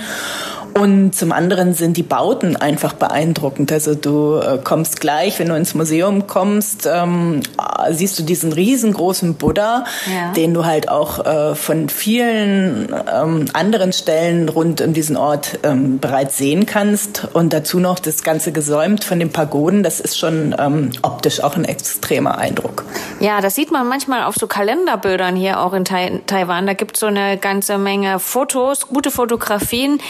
Und 0.75 1.15
zum 1.15 1.31
anderen 1.31 1.73
sind 1.73 1.97
die 1.97 2.03
Bauten 2.03 2.57
einfach 2.57 2.95
beeindruckend. 2.95 3.71
Also 3.71 3.95
du 3.95 4.39
äh, 4.39 4.59
kommst 4.63 5.01
gleich, 5.01 5.39
wenn 5.39 5.49
du 5.49 5.55
ins 5.55 5.75
Museum 5.75 6.27
kommst, 6.27 6.89
ähm, 6.93 7.43
siehst 7.91 8.19
du 8.19 8.25
diesen 8.25 8.53
riesengroßen 8.53 9.35
Buddha, 9.35 9.85
ja. 10.13 10.33
den 10.33 10.53
du 10.53 10.65
halt 10.65 10.89
auch 10.89 11.25
äh, 11.25 11.55
von 11.55 11.89
vielen 11.89 12.89
ähm, 12.93 13.45
anderen 13.53 13.93
Stellen 13.93 14.49
rund 14.49 14.81
um 14.81 14.93
diesen 14.95 15.17
Ort 15.17 15.61
ähm, 15.63 16.01
bereits 16.01 16.14
sehen 16.31 16.67
kannst. 16.67 17.29
Und 17.33 17.53
dazu 17.53 17.79
noch 17.81 17.99
das 17.99 18.23
Ganze 18.23 18.53
gesäumt 18.53 19.05
von 19.05 19.19
den 19.19 19.31
Pagoden. 19.31 19.83
Das 19.83 20.01
ist 20.01 20.19
schon 20.19 20.55
ähm, 20.59 20.91
optisch 21.03 21.41
auch 21.43 21.57
ein 21.57 21.65
extremer 21.65 22.39
Eindruck. 22.39 22.85
Ja, 23.21 23.41
das 23.41 23.55
sieht 23.55 23.71
man 23.71 23.89
manchmal 23.89 24.25
auf 24.25 24.35
so 24.35 24.47
Kalenderbildern 24.47 25.37
hier 25.37 25.61
auch 25.61 25.73
in 25.73 25.85
tai 25.85 26.21
Taiwan. 26.27 26.67
Da 26.67 26.75
gibt 26.75 26.97
es 26.97 27.01
so 27.01 27.07
eine 27.07 27.39
ganze 27.39 27.79
Menge 27.79 28.19
Fotos, 28.19 28.89
gute 28.89 29.11
Fotografien. 29.11 30.01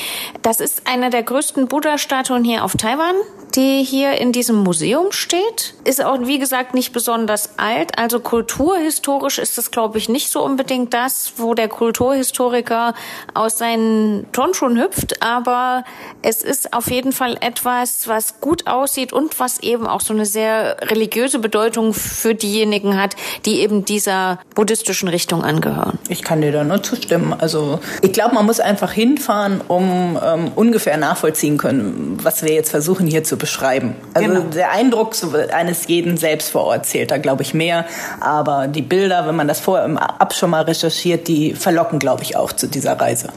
Das 0.42 0.60
ist 0.60 0.82
eine 0.86 1.10
der 1.10 1.22
größten 1.22 1.68
Buddha-Statuen 1.68 2.44
hier 2.44 2.64
auf 2.64 2.76
Taiwan 2.76 3.14
die 3.54 3.84
hier 3.84 4.18
in 4.20 4.32
diesem 4.32 4.56
Museum 4.56 5.12
steht. 5.12 5.74
Ist 5.84 6.04
auch, 6.04 6.18
wie 6.22 6.38
gesagt, 6.38 6.74
nicht 6.74 6.92
besonders 6.92 7.50
alt. 7.56 7.98
Also 7.98 8.18
kulturhistorisch 8.18 9.38
ist 9.38 9.58
das, 9.58 9.70
glaube 9.70 9.98
ich, 9.98 10.08
nicht 10.08 10.30
so 10.30 10.42
unbedingt 10.42 10.92
das, 10.92 11.34
wo 11.36 11.54
der 11.54 11.68
Kulturhistoriker 11.68 12.94
aus 13.32 13.58
seinen 13.58 14.26
Turnschuhen 14.32 14.80
hüpft. 14.80 15.22
Aber 15.22 15.84
es 16.22 16.42
ist 16.42 16.72
auf 16.72 16.90
jeden 16.90 17.12
Fall 17.12 17.36
etwas, 17.40 18.08
was 18.08 18.40
gut 18.40 18.66
aussieht 18.66 19.12
und 19.12 19.38
was 19.38 19.60
eben 19.60 19.86
auch 19.86 20.00
so 20.00 20.12
eine 20.12 20.26
sehr 20.26 20.76
religiöse 20.82 21.38
Bedeutung 21.38 21.94
für 21.94 22.34
diejenigen 22.34 23.00
hat, 23.00 23.14
die 23.46 23.60
eben 23.60 23.84
dieser 23.84 24.40
buddhistischen 24.54 25.08
Richtung 25.08 25.44
angehören. 25.44 25.98
Ich 26.08 26.22
kann 26.22 26.40
dir 26.40 26.50
da 26.50 26.64
nur 26.64 26.82
zustimmen. 26.82 27.32
Also 27.38 27.78
ich 28.02 28.12
glaube, 28.12 28.34
man 28.34 28.46
muss 28.46 28.58
einfach 28.58 28.90
hinfahren, 28.90 29.60
um 29.68 30.18
ähm, 30.22 30.52
ungefähr 30.56 30.96
nachvollziehen 30.96 31.56
können, 31.56 32.18
was 32.22 32.42
wir 32.42 32.52
jetzt 32.52 32.70
versuchen 32.70 33.06
hier 33.06 33.22
zu 33.22 33.36
beschreiben. 33.44 33.94
Also 34.14 34.26
genau. 34.26 34.40
der 34.54 34.70
Eindruck 34.70 35.14
eines 35.52 35.86
jeden 35.86 36.16
selbst 36.16 36.48
vor 36.48 36.64
Ort 36.64 36.86
zählt 36.86 37.10
da, 37.10 37.18
glaube 37.18 37.42
ich, 37.42 37.52
mehr. 37.52 37.84
Aber 38.20 38.68
die 38.68 38.80
Bilder, 38.80 39.26
wenn 39.26 39.36
man 39.36 39.46
das 39.46 39.60
vorher 39.60 39.84
im 39.84 39.98
Ab 39.98 40.32
schon 40.32 40.48
mal 40.48 40.62
recherchiert, 40.62 41.28
die 41.28 41.52
verlocken, 41.52 41.98
glaube 41.98 42.22
ich, 42.22 42.36
auch 42.38 42.54
zu 42.54 42.68
dieser 42.68 42.98
Reise. 42.98 43.28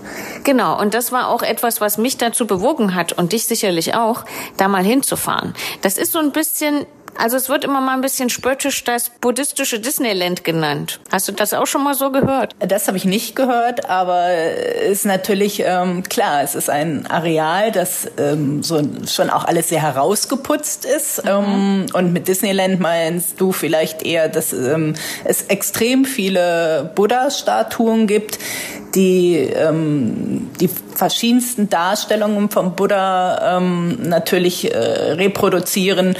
Genau, 0.46 0.80
und 0.80 0.94
das 0.94 1.12
war 1.12 1.28
auch 1.28 1.44
etwas, 1.44 1.82
was 1.82 1.98
mich 1.98 2.18
dazu 2.18 2.48
bewogen 2.48 2.96
hat 2.96 3.12
und 3.12 3.34
dich 3.34 3.48
sicherlich 3.48 3.96
auch, 3.96 4.24
da 4.56 4.70
mal 4.70 4.82
hinzufahren. 4.82 5.54
Das 5.82 5.98
ist 5.98 6.14
so 6.14 6.20
ein 6.20 6.32
bisschen 6.32 6.86
also 7.18 7.38
es 7.38 7.50
wird 7.50 7.64
immer 7.64 7.82
mal 7.82 7.94
ein 7.94 8.02
bisschen 8.02 8.30
spöttisch 8.30 8.84
das 8.84 9.10
buddhistische 9.10 9.80
Disneyland 9.80 10.44
genannt. 10.44 11.00
Hast 11.12 11.28
du 11.28 11.32
das 11.32 11.54
auch 11.54 11.68
schon 11.68 11.84
mal 11.84 11.94
so 11.94 12.12
gehört? 12.12 12.56
Das 12.60 12.88
habe 12.88 12.98
ich 12.98 13.06
nicht 13.06 13.36
gehört, 13.36 13.90
aber 13.90 14.32
ist 14.34 15.06
natürlich 15.06 15.64
ähm, 15.66 16.04
klar, 16.04 16.44
es 16.44 16.56
ist 16.56 16.70
ein 16.70 17.08
Areal, 17.08 17.72
das 17.72 18.08
ähm, 18.18 18.64
so 18.64 18.82
schon 19.08 19.30
auch 19.30 19.46
alles 19.46 19.70
sehr 19.70 19.82
herausgeputzt 19.82 20.86
ist. 20.86 21.24
Mhm. 21.24 21.30
Ähm, 21.30 21.86
und 21.94 22.14
mit 22.14 22.28
Disneyland 22.28 22.80
meinst 22.80 23.40
du 23.42 23.52
vielleicht 23.52 24.04
eher, 24.04 24.30
dass 24.30 24.54
ähm, 24.54 24.94
es 25.24 25.44
extrem 25.44 26.06
viele 26.06 26.92
Buddha-Statuen 26.96 28.08
gibt, 28.08 28.40
die 28.96 29.36
ähm, 29.36 30.50
die 30.60 30.70
verschiedensten 30.96 31.70
Darstellungen 31.70 32.50
vom 32.50 32.76
Buddha 32.76 33.58
ähm, 33.58 33.98
natürlich 34.10 34.74
äh, 34.74 34.78
reproduzieren 34.78 36.16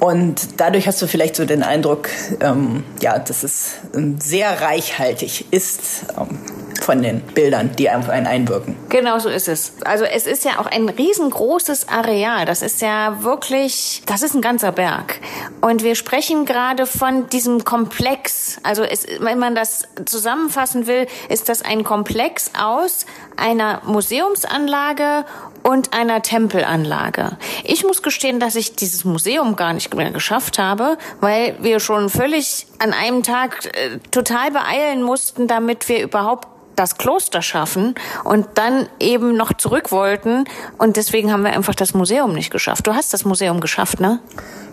und 0.00 0.60
dadurch 0.60 0.86
hast 0.86 1.02
du 1.02 1.06
vielleicht 1.06 1.36
so 1.36 1.44
den 1.44 1.62
Eindruck, 1.62 2.08
ähm, 2.40 2.84
ja, 3.00 3.18
dass 3.18 3.42
es 3.42 3.72
ähm, 3.94 4.16
sehr 4.20 4.60
reichhaltig 4.60 5.46
ist 5.50 6.06
ähm, 6.18 6.38
von 6.84 7.02
den 7.02 7.20
Bildern, 7.20 7.70
die 7.76 7.90
auf 7.90 8.08
einen 8.08 8.26
einwirken. 8.26 8.76
Genau 8.88 9.18
so 9.18 9.28
ist 9.28 9.48
es. 9.48 9.72
Also 9.84 10.04
es 10.04 10.26
ist 10.26 10.44
ja 10.44 10.58
auch 10.58 10.66
ein 10.66 10.88
riesengroßes 10.88 11.88
Areal. 11.88 12.44
Das 12.44 12.62
ist 12.62 12.80
ja 12.80 13.22
wirklich, 13.22 14.02
das 14.06 14.22
ist 14.22 14.34
ein 14.34 14.42
ganzer 14.42 14.72
Berg. 14.72 15.20
Und 15.60 15.82
wir 15.82 15.94
sprechen 15.94 16.44
gerade 16.44 16.86
von 16.86 17.28
diesem 17.28 17.64
Komplex. 17.64 18.58
Also 18.62 18.82
es, 18.82 19.06
wenn 19.20 19.38
man 19.38 19.54
das 19.54 19.84
zusammenfassen 20.04 20.86
will, 20.86 21.06
ist 21.28 21.48
das 21.48 21.62
ein 21.62 21.84
Komplex 21.84 22.52
aus 22.58 23.06
einer 23.36 23.82
Museumsanlage 23.84 25.24
und 25.62 25.92
einer 25.92 26.22
Tempelanlage. 26.22 27.36
Ich 27.64 27.84
muss 27.84 28.02
gestehen, 28.02 28.40
dass 28.40 28.56
ich 28.56 28.74
dieses 28.74 29.04
Museum 29.04 29.56
gar 29.56 29.72
nicht 29.72 29.94
mehr 29.94 30.10
geschafft 30.10 30.58
habe, 30.58 30.98
weil 31.20 31.56
wir 31.60 31.80
schon 31.80 32.08
völlig 32.08 32.66
an 32.78 32.92
einem 32.92 33.22
Tag 33.22 33.66
äh, 33.66 33.98
total 34.10 34.50
beeilen 34.50 35.02
mussten, 35.02 35.46
damit 35.46 35.88
wir 35.88 36.02
überhaupt 36.02 36.48
das 36.78 36.96
Kloster 36.96 37.42
schaffen 37.42 37.94
und 38.24 38.46
dann 38.54 38.86
eben 39.00 39.36
noch 39.36 39.52
zurück 39.52 39.90
wollten. 39.90 40.44
Und 40.78 40.96
deswegen 40.96 41.32
haben 41.32 41.42
wir 41.42 41.52
einfach 41.52 41.74
das 41.74 41.94
Museum 41.94 42.32
nicht 42.32 42.50
geschafft. 42.50 42.86
Du 42.86 42.94
hast 42.94 43.12
das 43.12 43.24
Museum 43.24 43.60
geschafft, 43.60 44.00
ne? 44.00 44.20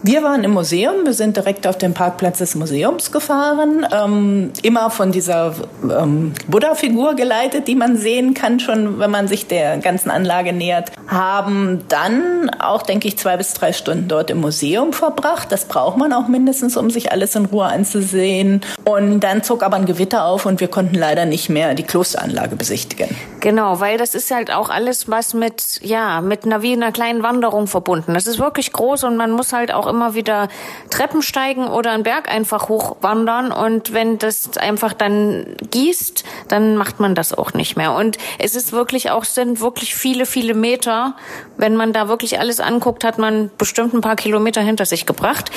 Wir 0.07 0.21
waren 0.21 0.43
im 0.43 0.51
Museum, 0.51 0.97
wir 1.03 1.13
sind 1.13 1.35
direkt 1.35 1.65
auf 1.65 1.79
dem 1.79 1.95
Parkplatz 1.95 2.37
des 2.37 2.53
Museums 2.53 3.11
gefahren, 3.11 3.87
ähm, 3.91 4.51
immer 4.61 4.91
von 4.91 5.11
dieser 5.11 5.55
ähm, 5.81 6.33
Buddha-Figur 6.47 7.15
geleitet, 7.15 7.67
die 7.67 7.73
man 7.73 7.97
sehen 7.97 8.35
kann, 8.35 8.59
schon 8.59 8.99
wenn 8.99 9.09
man 9.09 9.27
sich 9.27 9.47
der 9.47 9.77
ganzen 9.79 10.11
Anlage 10.11 10.53
nähert. 10.53 10.91
Haben 11.07 11.85
dann 11.87 12.51
auch, 12.59 12.83
denke 12.83 13.07
ich, 13.07 13.17
zwei 13.17 13.35
bis 13.35 13.55
drei 13.55 13.73
Stunden 13.73 14.07
dort 14.07 14.29
im 14.29 14.41
Museum 14.41 14.93
verbracht. 14.93 15.51
Das 15.51 15.65
braucht 15.65 15.97
man 15.97 16.13
auch 16.13 16.27
mindestens, 16.27 16.77
um 16.77 16.91
sich 16.91 17.11
alles 17.11 17.35
in 17.35 17.45
Ruhe 17.45 17.65
anzusehen. 17.65 18.61
Und 18.83 19.21
dann 19.21 19.41
zog 19.41 19.63
aber 19.63 19.77
ein 19.77 19.87
Gewitter 19.87 20.25
auf 20.25 20.45
und 20.45 20.59
wir 20.59 20.67
konnten 20.67 20.95
leider 20.95 21.25
nicht 21.25 21.49
mehr 21.49 21.73
die 21.73 21.83
Klosteranlage 21.95 22.57
besichtigen. 22.57 23.07
Genau, 23.39 23.79
weil 23.79 23.97
das 23.97 24.15
ist 24.15 24.29
halt 24.29 24.51
auch 24.51 24.69
alles 24.69 25.09
was 25.09 25.33
mit, 25.33 25.79
ja, 25.81 26.19
mit 26.19 26.43
einer 26.43 26.61
wie 26.61 26.73
einer 26.73 26.91
kleinen 26.91 27.23
Wanderung 27.23 27.67
verbunden. 27.67 28.15
Das 28.15 28.27
ist 28.27 28.37
wirklich 28.37 28.73
groß 28.73 29.05
und 29.05 29.15
man 29.15 29.31
muss 29.31 29.53
halt 29.53 29.71
auch 29.71 29.87
immer 29.87 30.13
wieder 30.13 30.49
Treppen 30.89 31.21
steigen 31.21 31.69
oder 31.69 31.91
einen 31.91 32.03
Berg 32.03 32.29
einfach 32.29 32.67
hochwandern 32.67 33.53
und 33.53 33.93
wenn 33.93 34.17
das 34.17 34.57
einfach 34.57 34.91
dann 34.91 35.55
gießt, 35.71 36.25
dann 36.47 36.77
macht 36.77 36.99
man 36.99 37.15
das 37.15 37.33
auch 37.33 37.53
nicht 37.53 37.75
mehr. 37.75 37.93
Und 37.93 38.17
es 38.39 38.55
ist 38.55 38.71
wirklich 38.71 39.11
auch, 39.11 39.23
sind 39.23 39.61
wirklich 39.61 39.95
viele, 39.95 40.25
viele 40.25 40.53
Meter. 40.53 41.15
Wenn 41.57 41.75
man 41.75 41.93
da 41.93 42.07
wirklich 42.07 42.39
alles 42.39 42.59
anguckt, 42.59 43.03
hat 43.03 43.17
man 43.17 43.51
bestimmt 43.57 43.93
ein 43.93 44.01
paar 44.01 44.15
Kilometer 44.15 44.61
hinter 44.61 44.85
sich 44.85 45.05
gebracht. 45.05 45.51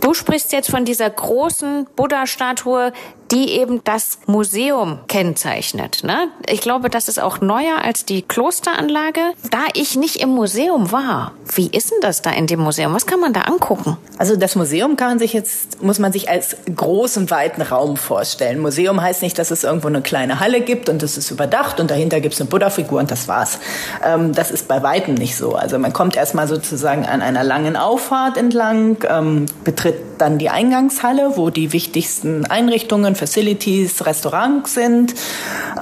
Du 0.00 0.14
sprichst 0.14 0.52
jetzt 0.52 0.70
von 0.70 0.84
dieser 0.84 1.08
großen 1.08 1.86
Buddha-Statue, 1.96 2.92
die 3.30 3.50
eben 3.50 3.82
das 3.84 4.18
Museum 4.26 5.00
kennzeichnet. 5.08 6.02
Ne? 6.02 6.28
Ich 6.48 6.60
glaube, 6.60 6.88
das 6.88 7.08
ist 7.08 7.20
auch 7.20 7.40
neuer 7.40 7.82
als 7.82 8.04
die 8.04 8.22
Klosteranlage. 8.22 9.20
Da 9.50 9.64
ich 9.74 9.96
nicht 9.96 10.16
im 10.16 10.30
Museum 10.30 10.92
war, 10.92 11.32
wie 11.54 11.68
ist 11.68 11.90
denn 11.90 12.00
das 12.00 12.22
da 12.22 12.30
in 12.30 12.46
dem 12.46 12.60
Museum? 12.60 12.94
Was 12.94 13.06
kann 13.06 13.20
man 13.20 13.32
da 13.32 13.42
angucken? 13.42 13.96
Also 14.16 14.36
das 14.36 14.56
Museum 14.56 14.96
kann 14.96 15.08
man 15.08 15.18
sich 15.18 15.32
jetzt, 15.32 15.82
muss 15.82 15.98
man 15.98 16.12
sich 16.12 16.28
als 16.28 16.56
großen, 16.74 17.30
weiten 17.30 17.62
Raum 17.62 17.96
vorstellen. 17.96 18.60
Museum 18.60 19.00
heißt 19.00 19.22
nicht, 19.22 19.38
dass 19.38 19.50
es 19.50 19.64
irgendwo 19.64 19.88
eine 19.88 20.02
kleine 20.02 20.27
Halle 20.40 20.60
gibt 20.60 20.88
und 20.88 21.02
es 21.02 21.16
ist 21.16 21.30
überdacht 21.30 21.80
und 21.80 21.90
dahinter 21.90 22.20
gibt 22.20 22.34
es 22.34 22.40
eine 22.40 22.50
Buddha-Figur 22.50 22.98
und 22.98 23.10
das 23.10 23.28
war's. 23.28 23.58
Ähm, 24.04 24.32
das 24.32 24.50
ist 24.50 24.68
bei 24.68 24.82
weitem 24.82 25.14
nicht 25.14 25.36
so. 25.36 25.54
Also 25.54 25.78
man 25.78 25.92
kommt 25.92 26.16
erstmal 26.16 26.48
sozusagen 26.48 27.06
an 27.06 27.22
einer 27.22 27.44
langen 27.44 27.76
Auffahrt 27.76 28.36
entlang, 28.36 28.98
ähm, 29.08 29.46
betritt 29.64 29.96
dann 30.18 30.38
die 30.38 30.50
Eingangshalle, 30.50 31.32
wo 31.36 31.50
die 31.50 31.72
wichtigsten 31.72 32.44
Einrichtungen 32.46 33.14
Facilities, 33.14 34.04
Restaurants 34.04 34.74
sind, 34.74 35.14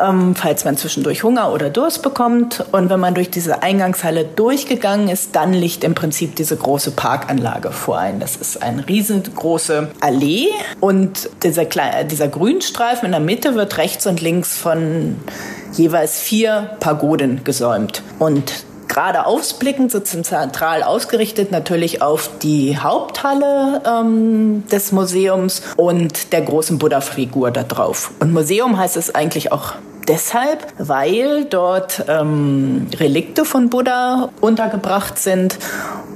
ähm, 0.02 0.34
falls 0.34 0.64
man 0.64 0.76
zwischendurch 0.76 1.22
Hunger 1.22 1.52
oder 1.52 1.70
Durst 1.70 2.02
bekommt. 2.02 2.64
Und 2.72 2.90
wenn 2.90 3.00
man 3.00 3.14
durch 3.14 3.30
diese 3.30 3.62
Eingangshalle 3.62 4.24
durchgegangen 4.24 5.08
ist, 5.08 5.34
dann 5.34 5.52
liegt 5.52 5.84
im 5.84 5.94
Prinzip 5.94 6.36
diese 6.36 6.56
große 6.56 6.92
Parkanlage 6.92 7.72
vor 7.72 7.98
ein. 7.98 8.20
Das 8.20 8.36
ist 8.36 8.62
eine 8.62 8.86
riesengroße 8.86 9.88
Allee 10.00 10.48
und 10.80 11.30
dieser, 11.42 11.64
dieser 11.64 12.28
Grünstreifen 12.28 13.06
in 13.06 13.12
der 13.12 13.20
Mitte 13.20 13.54
wird 13.54 13.78
rechts 13.78 14.06
und 14.06 14.20
links 14.20 14.36
von 14.45 15.16
jeweils 15.73 16.21
vier 16.21 16.71
Pagoden 16.81 17.45
gesäumt. 17.45 18.02
Und 18.19 18.64
gerade 18.88 19.26
ausblickend, 19.26 19.90
so 19.90 20.00
zentral 20.00 20.83
ausgerichtet, 20.83 21.50
natürlich 21.50 22.02
auf 22.02 22.31
die 22.43 22.78
Haupthalle 22.78 23.83
ähm, 23.87 24.64
des 24.71 24.93
Museums 24.93 25.62
und 25.76 26.33
der 26.33 26.43
großen 26.43 26.78
Buddha-Figur 26.78 27.50
da 27.50 27.62
drauf. 27.62 28.12
Und 28.21 28.33
Museum 28.33 28.78
heißt 28.78 28.97
es 28.97 29.14
eigentlich 29.14 29.52
auch 29.52 29.75
deshalb, 30.08 30.66
weil 30.78 31.44
dort 31.44 32.04
ähm, 32.08 32.86
Relikte 32.98 33.44
von 33.44 33.70
Buddha 33.70 34.30
untergebracht 34.40 35.18
sind 35.18 35.58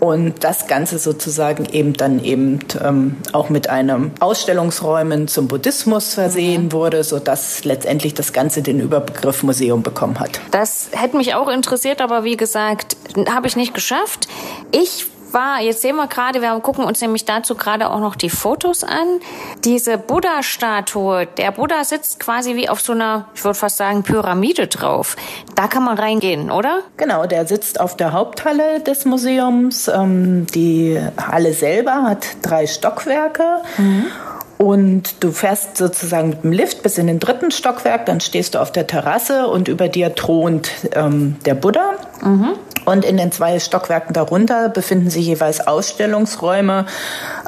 und 0.00 0.42
das 0.44 0.66
Ganze 0.66 0.99
sozusagen 0.99 1.66
eben 1.66 1.92
dann 1.92 2.23
eben 2.25 2.61
ähm, 2.82 3.16
auch 3.32 3.50
mit 3.50 3.68
einem 3.68 4.12
Ausstellungsräumen 4.20 5.28
zum 5.28 5.49
Buddhismus 5.49 6.14
versehen 6.14 6.64
mhm. 6.66 6.73
wurde, 6.73 7.04
sodass 7.04 7.64
letztendlich 7.64 8.14
das 8.14 8.32
Ganze 8.32 8.62
den 8.62 8.80
Überbegriff 8.80 9.42
Museum 9.42 9.82
bekommen 9.82 10.18
hat. 10.18 10.40
Das 10.50 10.88
hätte 10.92 11.16
mich 11.16 11.35
auch 11.35 11.49
interessiert, 11.49 12.00
aber 12.00 12.25
wie 12.25 12.37
gesagt, 12.37 12.97
habe 13.28 13.47
ich 13.47 13.56
nicht 13.56 13.75
geschafft. 13.75 14.28
Ich 14.73 15.06
war, 15.32 15.60
jetzt 15.60 15.82
sehen 15.82 15.96
wir 15.96 16.06
gerade, 16.06 16.40
wir 16.40 16.58
gucken 16.60 16.84
uns 16.84 17.00
nämlich 17.00 17.25
dazu 17.25 17.54
gerade 17.54 17.90
auch 17.90 18.00
noch 18.00 18.16
die 18.16 18.30
Fotos 18.30 18.84
an. 18.84 19.20
Diese 19.64 19.99
Buddha-Statue, 19.99 21.26
der 21.26 21.52
Buddha 21.52 21.84
sitzt 21.84 22.20
quasi 22.20 22.56
wie 22.56 22.68
auf 22.68 22.80
so 22.80 22.92
einer, 22.92 23.26
ich 23.34 23.44
würde 23.44 23.58
fast 23.58 23.76
sagen, 23.76 24.02
Pyramide 24.02 24.66
drauf. 24.66 25.16
Da 25.54 25.68
kann 25.68 25.84
man 25.84 25.99
reingehen, 25.99 26.50
oder? 26.50 26.80
Genau, 26.96 27.26
der 27.26 27.46
sitzt 27.46 27.80
auf 27.80 27.96
der 27.96 28.12
Haupthalle 28.12 28.80
des 28.80 29.04
Museums. 29.04 29.88
Ähm, 29.88 30.46
die 30.54 31.00
Halle 31.20 31.52
selber 31.52 32.02
hat 32.02 32.26
drei 32.42 32.66
Stockwerke. 32.66 33.62
Mhm. 33.78 34.06
Und 34.60 35.25
du 35.25 35.32
fährst 35.32 35.78
sozusagen 35.78 36.28
mit 36.28 36.44
dem 36.44 36.52
Lift 36.52 36.82
bis 36.82 36.99
in 36.99 37.06
den 37.06 37.18
dritten 37.18 37.50
Stockwerk, 37.50 38.04
dann 38.04 38.20
stehst 38.20 38.54
du 38.54 38.58
auf 38.60 38.70
der 38.70 38.87
Terrasse 38.87 39.46
und 39.46 39.68
über 39.68 39.88
dir 39.88 40.14
thront 40.14 40.70
ähm, 40.92 41.37
der 41.46 41.54
Buddha. 41.54 41.92
Mhm. 42.20 42.56
Und 42.84 43.04
in 43.04 43.16
den 43.16 43.32
zwei 43.32 43.58
Stockwerken 43.58 44.14
darunter 44.14 44.68
befinden 44.68 45.10
sich 45.10 45.26
jeweils 45.26 45.66
Ausstellungsräume 45.66 46.87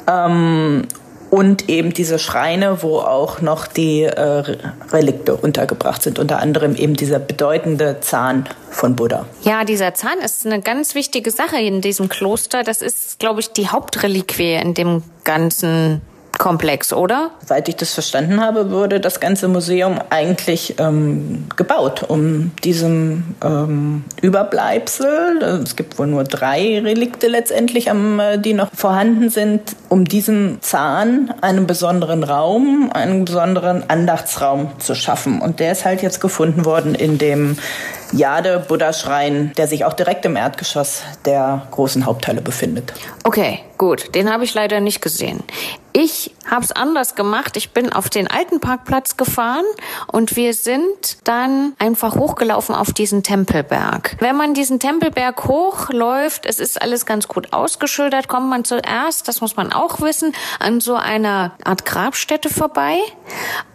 ähm, 0.08 0.86
und 1.30 1.70
eben 1.70 1.94
diese 1.94 2.18
Schreine, 2.18 2.82
wo 2.82 2.98
auch 2.98 3.40
noch 3.40 3.66
die 3.66 4.02
äh, 4.02 4.44
Relikte 4.92 5.34
untergebracht 5.34 6.02
sind, 6.02 6.18
unter 6.18 6.40
anderem 6.40 6.76
eben 6.76 6.94
dieser 6.94 7.18
bedeutende 7.18 8.00
Zahn 8.00 8.46
von 8.70 8.96
Buddha. 8.96 9.24
Ja, 9.42 9.64
dieser 9.64 9.94
Zahn 9.94 10.18
ist 10.22 10.44
eine 10.44 10.60
ganz 10.60 10.94
wichtige 10.94 11.30
Sache 11.30 11.56
in 11.56 11.80
diesem 11.80 12.10
Kloster. 12.10 12.64
Das 12.64 12.82
ist, 12.82 13.18
glaube 13.18 13.40
ich, 13.40 13.50
die 13.50 13.68
Hauptreliquie 13.68 14.56
in 14.56 14.74
dem 14.74 15.02
ganzen 15.24 16.02
Komplex, 16.38 16.92
oder? 16.92 17.30
Seit 17.44 17.68
ich 17.68 17.76
das 17.76 17.94
verstanden 17.94 18.40
habe, 18.40 18.70
wurde 18.70 19.00
das 19.00 19.20
ganze 19.20 19.48
Museum 19.48 19.98
eigentlich 20.10 20.74
ähm, 20.78 21.46
gebaut, 21.56 22.04
um 22.08 22.50
diesem 22.64 23.36
ähm, 23.44 24.04
Überbleibsel, 24.20 25.60
es 25.62 25.76
gibt 25.76 25.98
wohl 25.98 26.08
nur 26.08 26.24
drei 26.24 26.80
Relikte 26.80 27.28
letztendlich, 27.28 27.86
ähm, 27.86 28.20
die 28.38 28.54
noch 28.54 28.68
vorhanden 28.74 29.30
sind, 29.30 29.76
um 29.88 30.04
diesem 30.04 30.58
Zahn 30.62 31.32
einen 31.40 31.66
besonderen 31.66 32.24
Raum, 32.24 32.90
einen 32.92 33.24
besonderen 33.24 33.88
Andachtsraum 33.88 34.72
zu 34.78 34.94
schaffen. 34.94 35.40
Und 35.40 35.60
der 35.60 35.72
ist 35.72 35.84
halt 35.84 36.02
jetzt 36.02 36.20
gefunden 36.20 36.64
worden 36.64 36.94
in 36.94 37.18
dem 37.18 37.56
Jade 38.12 38.62
Buddha 38.68 38.92
Schrein, 38.92 39.52
der 39.56 39.66
sich 39.66 39.84
auch 39.84 39.94
direkt 39.94 40.24
im 40.26 40.36
Erdgeschoss 40.36 41.02
der 41.24 41.66
großen 41.70 42.04
Haupthalle 42.04 42.42
befindet. 42.42 42.92
Okay, 43.24 43.60
gut, 43.82 44.14
den 44.14 44.32
habe 44.32 44.44
ich 44.44 44.54
leider 44.54 44.78
nicht 44.78 45.02
gesehen. 45.02 45.42
Ich 45.92 46.36
habe 46.48 46.64
es 46.64 46.70
anders 46.70 47.16
gemacht. 47.16 47.56
Ich 47.56 47.70
bin 47.70 47.92
auf 47.92 48.08
den 48.08 48.30
alten 48.30 48.60
Parkplatz 48.60 49.16
gefahren 49.16 49.64
und 50.06 50.36
wir 50.36 50.54
sind 50.54 51.18
dann 51.24 51.72
einfach 51.80 52.14
hochgelaufen 52.14 52.76
auf 52.76 52.92
diesen 52.92 53.24
Tempelberg. 53.24 54.18
Wenn 54.20 54.36
man 54.36 54.54
diesen 54.54 54.78
Tempelberg 54.78 55.48
hochläuft, 55.48 56.46
es 56.46 56.60
ist 56.60 56.80
alles 56.80 57.06
ganz 57.06 57.26
gut 57.26 57.52
ausgeschildert, 57.52 58.28
kommt 58.28 58.48
man 58.48 58.64
zuerst, 58.64 59.26
das 59.26 59.40
muss 59.40 59.56
man 59.56 59.72
auch 59.72 60.00
wissen, 60.00 60.32
an 60.60 60.80
so 60.80 60.94
einer 60.94 61.50
Art 61.64 61.84
Grabstätte 61.84 62.50
vorbei. 62.50 62.98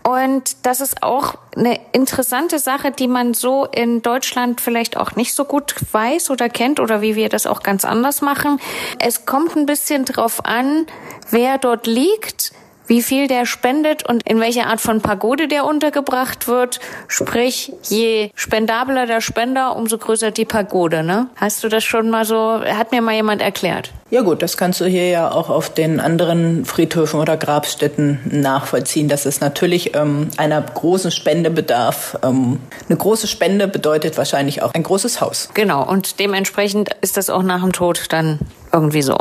Und 0.04 0.66
das 0.66 0.80
ist 0.80 1.04
auch 1.04 1.36
eine 1.58 1.80
interessante 1.92 2.60
Sache, 2.60 2.92
die 2.92 3.08
man 3.08 3.34
so 3.34 3.66
in 3.66 4.02
Deutschland 4.02 4.62
vielleicht 4.62 4.98
auch 4.98 5.16
nicht 5.16 5.34
so 5.34 5.46
gut 5.46 5.76
weiß 5.92 6.30
oder 6.30 6.50
kennt 6.50 6.80
oder 6.80 7.02
wie 7.02 7.16
wir 7.16 7.30
das 7.30 7.46
auch 7.46 7.64
ganz 7.64 7.86
anders 7.86 8.22
machen. 8.22 8.60
Es 9.00 9.26
kommt 9.26 9.56
ein 9.56 9.66
bisschen 9.66 10.06
drauf 10.06 10.46
an, 10.46 10.86
wer 11.30 11.58
dort 11.58 11.88
liegt 11.88 12.54
wie 12.88 13.02
viel 13.02 13.28
der 13.28 13.46
spendet 13.46 14.08
und 14.08 14.28
in 14.28 14.40
welcher 14.40 14.68
Art 14.68 14.82
von 14.82 15.02
Pagode 15.02 15.48
der 15.48 15.66
untergebracht 15.66 16.48
wird. 16.48 16.80
Sprich, 17.08 17.74
je 17.84 18.32
spendabler 18.36 19.06
der 19.06 19.22
Spender, 19.22 19.76
umso 19.76 19.98
größer 19.98 20.32
die 20.32 20.46
Pagode. 20.46 21.04
Ne? 21.04 21.28
Hast 21.36 21.64
du 21.64 21.70
das 21.70 21.84
schon 21.84 22.10
mal 22.10 22.26
so, 22.26 22.62
hat 22.62 22.92
mir 22.92 23.02
mal 23.02 23.14
jemand 23.14 23.42
erklärt? 23.42 23.92
Ja 24.10 24.22
gut, 24.22 24.42
das 24.42 24.56
kannst 24.56 24.80
du 24.80 24.86
hier 24.86 25.10
ja 25.10 25.30
auch 25.30 25.50
auf 25.50 25.70
den 25.70 26.00
anderen 26.00 26.64
Friedhöfen 26.64 27.20
oder 27.20 27.36
Grabstätten 27.36 28.20
nachvollziehen, 28.24 29.10
dass 29.10 29.26
es 29.26 29.42
natürlich 29.42 29.96
ähm, 29.96 30.30
einer 30.38 30.62
großen 30.62 31.12
Spende 31.12 31.50
bedarf. 31.50 32.18
Ähm, 32.24 32.60
eine 32.88 32.98
große 32.98 33.28
Spende 33.28 33.68
bedeutet 33.68 34.18
wahrscheinlich 34.18 34.62
auch 34.62 34.74
ein 34.74 34.84
großes 34.84 35.20
Haus. 35.20 35.50
Genau, 35.54 35.86
und 35.86 36.22
dementsprechend 36.22 36.90
ist 37.02 37.18
das 37.18 37.30
auch 37.30 37.44
nach 37.44 37.62
dem 37.62 37.74
Tod 37.74 38.06
dann 38.10 38.40
irgendwie 38.72 39.02
so. 39.02 39.18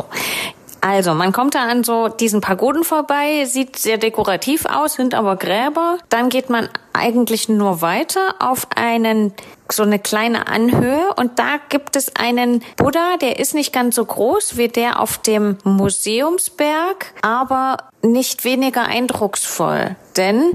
Also, 0.87 1.13
man 1.13 1.33
kommt 1.33 1.53
da 1.53 1.65
an 1.65 1.83
so 1.83 2.07
diesen 2.07 2.39
Pagoden 2.39 2.85
vorbei, 2.85 3.43
sieht 3.43 3.75
sehr 3.75 3.97
dekorativ 3.97 4.65
aus, 4.65 4.93
sind 4.93 5.15
aber 5.15 5.35
Gräber. 5.35 5.97
Dann 6.07 6.29
geht 6.29 6.49
man 6.49 6.69
eigentlich 6.93 7.49
nur 7.49 7.81
weiter 7.81 8.35
auf 8.39 8.67
einen 8.73 9.33
so 9.69 9.83
eine 9.83 9.99
kleine 9.99 10.47
Anhöhe 10.47 11.13
und 11.17 11.39
da 11.39 11.57
gibt 11.67 11.97
es 11.97 12.15
einen 12.15 12.63
Buddha, 12.77 13.17
der 13.19 13.37
ist 13.37 13.53
nicht 13.53 13.73
ganz 13.73 13.95
so 13.95 14.05
groß 14.05 14.55
wie 14.55 14.69
der 14.69 15.01
auf 15.01 15.17
dem 15.17 15.57
Museumsberg, 15.65 17.13
aber 17.21 17.89
nicht 18.01 18.45
weniger 18.45 18.83
eindrucksvoll, 18.85 19.97
denn 20.15 20.53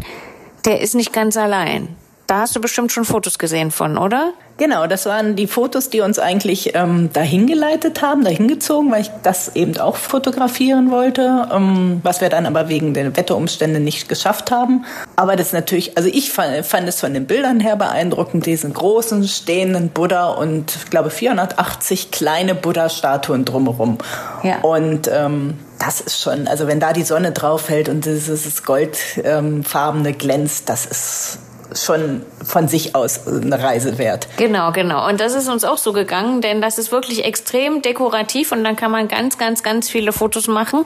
der 0.64 0.81
ist 0.81 0.95
nicht 0.95 1.12
ganz 1.12 1.37
allein. 1.37 1.95
Da 2.33 2.38
hast 2.38 2.57
du 2.57 2.62
bestimmt 2.62 2.90
schon 2.90 3.05
Fotos 3.05 3.38
gesehen 3.38 3.71
von, 3.71 3.99
oder? 3.99 4.33
Genau, 4.57 4.87
das 4.87 5.05
waren 5.05 5.37
die 5.37 5.47
Fotos, 5.47 5.90
die 5.90 6.01
uns 6.01 6.18
eigentlich 6.18 6.75
ähm, 6.75 7.11
dahin 7.12 7.47
geleitet 7.47 8.01
haben, 8.01 8.25
dahin 8.25 8.49
gezogen, 8.49 8.90
weil 8.90 9.03
ich 9.03 9.11
das 9.23 9.55
eben 9.55 9.77
auch 9.77 9.97
fotografieren 9.97 10.90
wollte, 10.90 11.47
ähm, 11.53 12.01
was 12.03 12.23
wir 12.23 12.31
dann 12.31 12.47
aber 12.47 12.71
wegen 12.71 12.95
der 12.95 13.14
Wetterumstände 13.14 13.81
nicht 13.81 14.09
geschafft 14.09 14.51
haben. 14.51 14.87
Aber 15.14 15.37
das 15.37 15.49
ist 15.49 15.53
natürlich, 15.53 15.99
also 15.99 16.09
ich 16.11 16.33
fand, 16.33 16.64
fand 16.64 16.88
es 16.88 17.01
von 17.01 17.12
den 17.12 17.27
Bildern 17.27 17.61
her 17.61 17.77
beeindruckend, 17.77 18.47
diesen 18.47 18.73
großen 18.73 19.29
stehenden 19.29 19.90
Buddha 19.90 20.31
und 20.31 20.75
ich 20.75 20.88
glaube 20.88 21.11
480 21.11 22.12
kleine 22.12 22.55
Buddha-Statuen 22.55 23.45
drumherum. 23.45 23.99
Ja. 24.42 24.61
Und 24.62 25.07
ähm, 25.12 25.59
das 25.79 26.01
ist 26.01 26.23
schon, 26.23 26.49
also 26.49 26.66
wenn 26.66 26.81
da 26.81 26.95
die 26.95 27.03
Sonne 27.03 27.33
drauf 27.33 27.66
fällt 27.66 27.90
und 27.90 28.07
dieses 28.07 28.64
goldfarbene 28.64 30.14
glänzt, 30.14 30.71
das 30.71 30.87
ist 30.87 31.38
schon 31.75 32.25
von 32.45 32.69
sich 32.69 32.95
aus 32.95 33.27
eine 33.27 33.63
Reise 33.63 33.99
wert. 33.99 34.29
Genau, 34.37 34.73
genau. 34.73 35.09
Und 35.09 35.21
das 35.21 35.35
ist 35.35 35.49
uns 35.49 35.65
auch 35.65 35.79
so 35.79 35.93
gegangen, 35.93 36.41
denn 36.41 36.61
das 36.61 36.79
ist 36.79 36.93
wirklich 36.93 37.25
extrem 37.25 37.83
dekorativ 37.83 38.53
und 38.53 38.65
dann 38.65 38.77
kann 38.77 38.91
man 38.91 39.09
ganz, 39.09 39.39
ganz, 39.39 39.63
ganz 39.63 39.89
viele 39.89 40.13
Fotos 40.13 40.49
machen. 40.49 40.85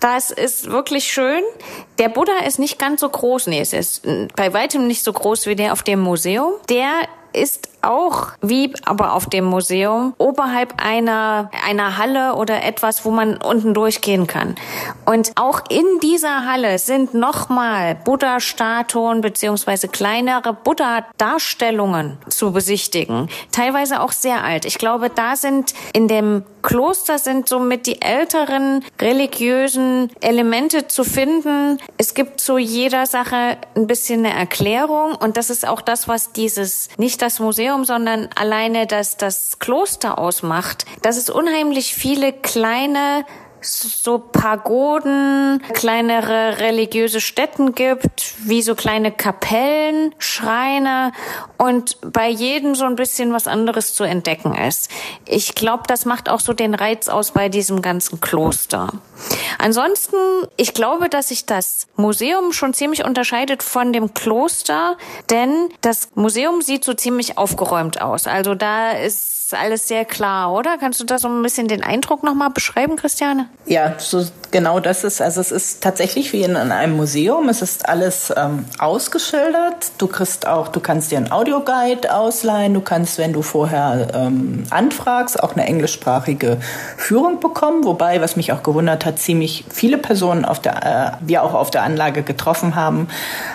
Das 0.00 0.30
ist 0.30 0.70
wirklich 0.70 1.12
schön. 1.12 1.42
Der 1.98 2.08
Buddha 2.08 2.32
ist 2.46 2.58
nicht 2.58 2.78
ganz 2.78 3.02
so 3.02 3.08
groß. 3.08 3.48
Nee, 3.48 3.60
es 3.60 3.74
ist 3.74 4.06
bei 4.34 4.52
weitem 4.54 4.86
nicht 4.86 5.04
so 5.04 5.12
groß 5.12 5.46
wie 5.46 5.56
der 5.56 5.72
auf 5.72 5.82
dem 5.82 6.00
Museum. 6.00 6.52
Der 6.70 7.02
ist 7.32 7.68
auch 7.82 8.28
wie 8.42 8.72
aber 8.84 9.14
auf 9.14 9.26
dem 9.26 9.44
Museum 9.44 10.14
oberhalb 10.18 10.74
einer 10.82 11.50
einer 11.64 11.96
Halle 11.96 12.34
oder 12.34 12.62
etwas, 12.62 13.04
wo 13.04 13.10
man 13.10 13.36
unten 13.38 13.74
durchgehen 13.74 14.26
kann. 14.26 14.54
Und 15.06 15.32
auch 15.36 15.62
in 15.68 15.84
dieser 16.02 16.44
Halle 16.44 16.78
sind 16.78 17.14
nochmal 17.14 17.94
Buddha-Statuen 17.94 19.20
beziehungsweise 19.20 19.88
kleinere 19.88 20.52
Buddha-Darstellungen 20.52 22.18
zu 22.28 22.52
besichtigen. 22.52 23.28
Teilweise 23.52 24.00
auch 24.00 24.12
sehr 24.12 24.44
alt. 24.44 24.64
Ich 24.64 24.78
glaube, 24.78 25.10
da 25.10 25.36
sind 25.36 25.74
in 25.92 26.08
dem 26.08 26.44
Kloster 26.62 27.18
sind 27.18 27.48
somit 27.48 27.86
die 27.86 28.02
älteren 28.02 28.84
religiösen 29.00 30.10
Elemente 30.20 30.88
zu 30.88 31.04
finden. 31.04 31.78
Es 31.96 32.14
gibt 32.14 32.40
zu 32.40 32.58
jeder 32.58 33.06
Sache 33.06 33.56
ein 33.74 33.86
bisschen 33.86 34.24
eine 34.26 34.34
Erklärung 34.34 35.14
und 35.14 35.36
das 35.36 35.50
ist 35.50 35.66
auch 35.66 35.80
das, 35.80 36.08
was 36.08 36.32
dieses, 36.32 36.88
nicht 36.98 37.19
das 37.22 37.40
Museum, 37.40 37.84
sondern 37.84 38.28
alleine 38.34 38.86
das, 38.86 39.16
das 39.16 39.58
Kloster 39.58 40.18
ausmacht, 40.18 40.84
dass 41.02 41.16
es 41.16 41.30
unheimlich 41.30 41.94
viele 41.94 42.32
kleine 42.32 43.24
so 43.62 44.18
Pagoden, 44.18 45.62
kleinere 45.74 46.60
religiöse 46.60 47.20
Stätten 47.20 47.74
gibt, 47.74 48.34
wie 48.44 48.62
so 48.62 48.74
kleine 48.74 49.12
Kapellen, 49.12 50.14
Schreine 50.18 51.12
und 51.58 51.98
bei 52.00 52.28
jedem 52.28 52.74
so 52.74 52.84
ein 52.84 52.96
bisschen 52.96 53.32
was 53.32 53.46
anderes 53.46 53.94
zu 53.94 54.04
entdecken 54.04 54.54
ist. 54.54 54.90
Ich 55.26 55.54
glaube, 55.54 55.82
das 55.86 56.04
macht 56.04 56.28
auch 56.28 56.40
so 56.40 56.52
den 56.52 56.74
Reiz 56.74 57.08
aus 57.08 57.32
bei 57.32 57.48
diesem 57.48 57.82
ganzen 57.82 58.20
Kloster. 58.20 58.94
Ansonsten, 59.58 60.16
ich 60.56 60.74
glaube, 60.74 61.08
dass 61.08 61.28
sich 61.28 61.46
das 61.46 61.86
Museum 61.96 62.52
schon 62.52 62.74
ziemlich 62.74 63.04
unterscheidet 63.04 63.62
von 63.62 63.92
dem 63.92 64.14
Kloster, 64.14 64.96
denn 65.28 65.68
das 65.80 66.08
Museum 66.14 66.62
sieht 66.62 66.84
so 66.84 66.94
ziemlich 66.94 67.38
aufgeräumt 67.38 68.00
aus. 68.00 68.26
Also 68.26 68.54
da 68.54 68.92
ist 68.92 69.40
alles 69.54 69.88
sehr 69.88 70.04
klar, 70.04 70.52
oder? 70.52 70.78
Kannst 70.78 71.00
du 71.00 71.04
da 71.04 71.18
so 71.18 71.28
ein 71.28 71.42
bisschen 71.42 71.68
den 71.68 71.82
Eindruck 71.82 72.22
nochmal 72.22 72.50
beschreiben, 72.50 72.96
Christiane? 72.96 73.48
Ja, 73.66 73.94
so 73.98 74.24
genau 74.50 74.80
das 74.80 75.04
ist, 75.04 75.20
also 75.20 75.40
es 75.40 75.52
ist 75.52 75.82
tatsächlich 75.82 76.32
wie 76.32 76.42
in 76.42 76.56
einem 76.56 76.96
Museum. 76.96 77.48
Es 77.48 77.62
ist 77.62 77.88
alles 77.88 78.32
ähm, 78.36 78.64
ausgeschildert. 78.78 79.92
Du 79.98 80.06
kriegst 80.06 80.46
auch, 80.46 80.68
du 80.68 80.80
kannst 80.80 81.10
dir 81.10 81.18
einen 81.18 81.32
Audioguide 81.32 82.14
ausleihen. 82.14 82.74
Du 82.74 82.80
kannst, 82.80 83.18
wenn 83.18 83.32
du 83.32 83.42
vorher 83.42 84.08
ähm, 84.14 84.64
anfragst, 84.70 85.42
auch 85.42 85.54
eine 85.54 85.66
englischsprachige 85.66 86.58
Führung 86.96 87.40
bekommen. 87.40 87.84
Wobei, 87.84 88.20
was 88.20 88.36
mich 88.36 88.52
auch 88.52 88.62
gewundert 88.62 89.04
hat, 89.04 89.09
ziemlich 89.16 89.64
viele 89.70 89.98
Personen 89.98 90.44
auf 90.44 90.60
der, 90.60 91.18
äh, 91.22 91.26
wir 91.26 91.42
auch 91.42 91.54
auf 91.54 91.70
der 91.70 91.82
Anlage 91.82 92.22
getroffen 92.22 92.74
haben, 92.74 93.08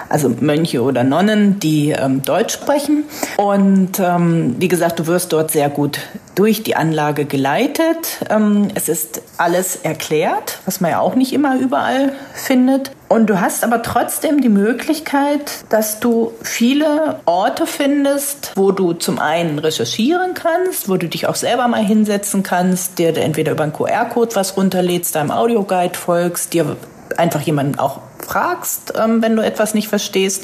also 0.10 0.30
Mönche 0.30 0.82
oder 0.82 1.04
Nonnen, 1.04 1.60
die 1.60 1.92
ähm, 1.92 2.22
Deutsch 2.22 2.54
sprechen. 2.54 3.04
Und 3.38 4.00
ähm, 4.00 4.56
wie 4.60 4.68
gesagt, 4.68 5.00
du 5.00 5.08
wirst 5.08 5.34
dort 5.34 5.52
sehr 5.52 5.70
gut 5.70 6.00
durch 6.36 6.64
die 6.64 6.76
Anlage 6.76 7.26
geleitet. 7.26 8.20
Ähm, 8.30 8.68
es 8.76 8.90
ist 8.90 9.22
alles 9.38 9.78
erklärt, 9.78 10.60
was 10.66 10.82
man 10.82 10.92
ja 10.92 11.00
auch 11.00 11.16
nicht 11.16 11.34
immer 11.34 11.58
überall 11.58 12.14
findet. 12.34 12.92
Und 13.08 13.28
du 13.28 13.40
hast 13.40 13.64
aber 13.64 13.82
trotzdem 13.82 14.42
die 14.42 14.50
Möglichkeit, 14.50 15.66
dass 15.70 16.00
du 16.00 16.34
viele 16.42 17.20
Orte 17.26 17.66
findest, 17.66 18.52
wo 18.56 18.72
du 18.72 18.94
zum 18.94 19.20
einen 19.20 19.60
recherchieren 19.60 20.34
kannst, 20.34 20.90
wo 20.90 20.98
du 20.98 21.08
dich 21.08 21.28
auch 21.28 21.36
selber 21.36 21.68
mal 21.68 21.84
hinsetzen 21.84 22.44
kannst, 22.44 23.00
dir 23.00 23.16
entweder 23.18 23.54
über 23.54 23.64
einen 23.64 23.74
QR-Code 23.74 24.36
was 24.36 24.58
runterlädst, 24.58 25.16
deinem 25.16 25.32
Audioguide 25.32 25.98
folgst, 25.98 26.54
dir 26.54 26.76
einfach 27.18 27.42
jemanden 27.42 27.80
auch 27.80 28.02
fragst, 28.20 28.94
ähm, 28.98 29.22
wenn 29.22 29.36
du 29.36 29.44
etwas 29.44 29.74
nicht 29.74 29.88
verstehst. 29.88 30.44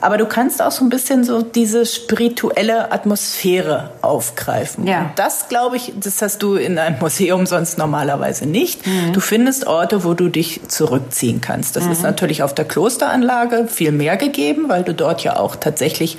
Aber 0.00 0.16
du 0.16 0.26
kannst 0.26 0.62
auch 0.62 0.70
so 0.70 0.84
ein 0.84 0.90
bisschen 0.90 1.24
so 1.24 1.42
diese 1.42 1.84
spirituelle 1.86 2.92
Atmosphäre 2.92 3.90
aufgreifen. 4.02 4.86
Ja. 4.86 5.00
Und 5.00 5.10
das, 5.16 5.48
glaube 5.48 5.76
ich, 5.76 5.92
das 5.98 6.22
hast 6.22 6.42
du 6.42 6.54
in 6.54 6.78
einem 6.78 6.98
Museum 7.00 7.46
sonst 7.46 7.78
normalerweise 7.78 8.46
nicht. 8.46 8.86
Mhm. 8.86 9.12
Du 9.12 9.20
findest 9.20 9.66
Orte, 9.66 10.04
wo 10.04 10.14
du 10.14 10.28
dich 10.28 10.60
zurückziehen 10.68 11.40
kannst. 11.40 11.76
Das 11.76 11.84
mhm. 11.84 11.92
ist 11.92 12.02
natürlich 12.02 12.42
auf 12.42 12.54
der 12.54 12.64
Klosteranlage 12.64 13.66
viel 13.68 13.92
mehr 13.92 14.16
gegeben, 14.16 14.68
weil 14.68 14.84
du 14.84 14.94
dort 14.94 15.24
ja 15.24 15.36
auch 15.36 15.56
tatsächlich 15.56 16.18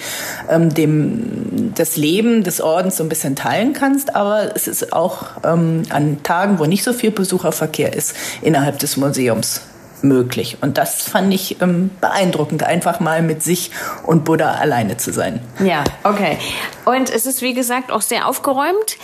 ähm, 0.49 0.73
dem, 0.73 1.73
das 1.75 1.95
Leben 1.95 2.43
des 2.43 2.61
Ordens 2.61 2.97
so 2.97 3.03
ein 3.03 3.09
bisschen 3.09 3.35
teilen 3.35 3.73
kannst. 3.73 4.15
Aber 4.15 4.55
es 4.55 4.67
ist 4.67 4.91
auch 4.91 5.25
ähm, 5.43 5.83
an 5.89 6.21
Tagen, 6.23 6.59
wo 6.59 6.65
nicht 6.65 6.83
so 6.83 6.93
viel 6.93 7.11
Besucherverkehr 7.11 7.93
ist, 7.93 8.15
innerhalb 8.41 8.79
des 8.79 8.97
Museums 8.97 9.61
möglich. 10.01 10.57
Und 10.62 10.77
das 10.77 11.03
fand 11.03 11.33
ich 11.33 11.62
ähm, 11.62 11.91
beeindruckend, 12.01 12.63
einfach 12.63 12.99
mal 12.99 13.21
mit 13.21 13.43
sich 13.43 13.71
und 14.05 14.25
Buddha 14.25 14.53
alleine 14.53 14.97
zu 14.97 15.12
sein. 15.12 15.41
Ja, 15.59 15.83
okay. 16.03 16.38
Und 16.85 17.09
es 17.09 17.25
ist, 17.25 17.41
wie 17.41 17.53
gesagt, 17.53 17.91
auch 17.91 18.01
sehr 18.01 18.27
aufgeräumt. 18.27 18.97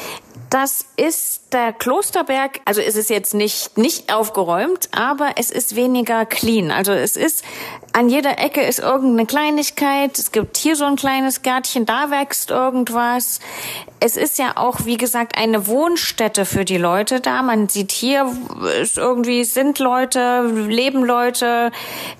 Das 0.49 0.85
ist 0.95 1.53
der 1.53 1.73
Klosterberg, 1.73 2.61
also 2.65 2.79
ist 2.79 2.95
es 2.95 3.09
jetzt 3.09 3.33
nicht, 3.33 3.77
nicht 3.77 4.13
aufgeräumt, 4.13 4.89
aber 4.91 5.31
es 5.37 5.51
ist 5.51 5.75
weniger 5.75 6.25
clean. 6.25 6.71
Also 6.71 6.93
es 6.93 7.17
ist, 7.17 7.43
an 7.95 8.09
jeder 8.09 8.39
Ecke 8.39 8.61
ist 8.61 8.79
irgendeine 8.79 9.25
Kleinigkeit. 9.25 10.19
Es 10.19 10.33
gibt 10.33 10.57
hier 10.57 10.75
so 10.75 10.83
ein 10.83 10.97
kleines 10.97 11.43
Gärtchen, 11.43 11.85
da 11.85 12.11
wächst 12.11 12.51
irgendwas 12.51 13.39
es 14.05 14.17
ist 14.17 14.37
ja 14.37 14.53
auch, 14.55 14.85
wie 14.85 14.97
gesagt, 14.97 15.35
eine 15.35 15.65
Wohnstätte 15.65 16.45
für 16.45 16.63
die 16.63 16.77
Leute 16.77 17.21
da. 17.21 17.41
Man 17.41 17.69
sieht 17.69 17.91
hier, 17.91 18.31
ist 18.79 18.97
irgendwie 18.97 19.43
sind 19.43 19.79
Leute, 19.79 20.43
leben 20.43 21.03
Leute. 21.03 21.71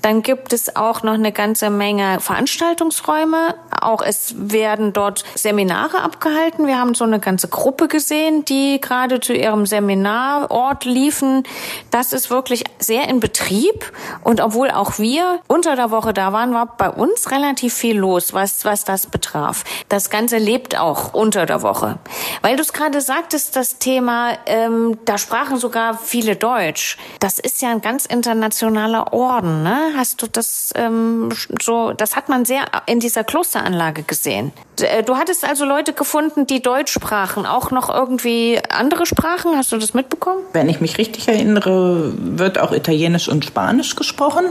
Dann 0.02 0.24
gibt 0.24 0.52
es 0.52 0.76
auch 0.76 1.04
noch 1.04 1.14
eine 1.14 1.32
ganze 1.32 1.70
Menge 1.70 2.20
Veranstaltungsräume. 2.22 3.54
Auch 3.82 4.02
es 4.02 4.34
werden 4.36 4.94
dort 4.94 5.26
Seminare 5.36 6.02
abgehalten. 6.02 6.66
Wir 6.66 6.80
haben 6.80 6.96
so 6.96 7.04
eine 7.04 7.20
ganze 7.20 7.50
Gruppe 7.50 7.88
gesehen, 7.88 8.46
die 8.46 8.80
gerade 8.82 9.20
zu 9.20 9.34
ihrem 9.34 9.68
Seminarort 9.68 10.86
liefen. 10.86 11.44
Das 11.92 12.14
ist 12.14 12.32
wirklich 12.32 12.64
sehr 12.80 13.08
in 13.10 13.20
Betrieb. 13.20 13.92
Und 14.24 14.42
obwohl 14.42 14.72
auch 14.72 14.98
wir 14.98 15.40
unter 15.66 15.76
der 15.76 15.90
Woche 15.90 16.14
da 16.14 16.32
waren, 16.32 16.54
war 16.54 16.78
bei 16.78 16.92
uns 16.92 17.32
relativ 17.32 17.74
viel 17.74 17.98
los, 17.98 18.34
was, 18.34 18.66
was 18.66 18.84
das 18.84 19.08
betraf. 19.08 19.64
Das 19.90 20.12
Ganze 20.12 20.38
lebt 20.38 20.78
auch 20.78 21.16
unter 21.16 21.48
der 21.48 21.64
Woche. 21.64 21.98
Weil 22.44 22.56
du 22.56 22.62
es 22.62 22.72
gerade 22.72 23.02
sagtest, 23.02 23.56
das 23.56 23.80
Thema, 23.80 24.34
ähm, 24.46 25.00
da 25.06 25.18
sprachen 25.18 25.58
sogar 25.58 25.98
viele 25.98 26.36
Deutsch. 26.36 26.98
Das 27.20 27.40
ist 27.40 27.64
ja 27.64 27.72
ein 27.72 27.82
ganz 27.82 28.06
internationaler 28.06 29.12
Orden, 29.12 29.64
ne? 29.64 29.94
Hast 29.98 30.22
du 30.22 30.28
das 30.28 30.72
ähm, 30.76 31.30
so, 31.60 31.94
das 31.94 32.16
hat 32.16 32.30
man 32.30 32.46
sehr 32.46 32.66
in 32.86 33.00
dieser 33.00 33.24
Klosteranlage 33.24 34.04
gesehen. 34.04 34.52
Äh, 34.82 35.02
du 35.02 35.16
hattest 35.18 35.48
also 35.48 35.66
Leute 35.66 35.94
gefunden, 35.94 36.46
die 36.46 36.62
Deutsch 36.62 36.92
sprachen, 36.92 37.48
auch 37.48 37.72
noch 37.72 37.90
irgendwie 37.90 38.60
andere 38.70 39.08
Sprachen. 39.08 39.58
Hast 39.58 39.72
du 39.72 39.78
das 39.78 39.96
mitbekommen? 39.96 40.42
Wenn 40.54 40.70
ich 40.70 40.80
mich 40.80 41.00
richtig 41.00 41.28
erinnere, 41.28 42.14
wird 42.18 42.60
auch 42.60 42.72
Italienisch 42.72 43.30
und 43.30 43.46
Spanisch 43.46 43.96
gesprochen. 43.96 44.46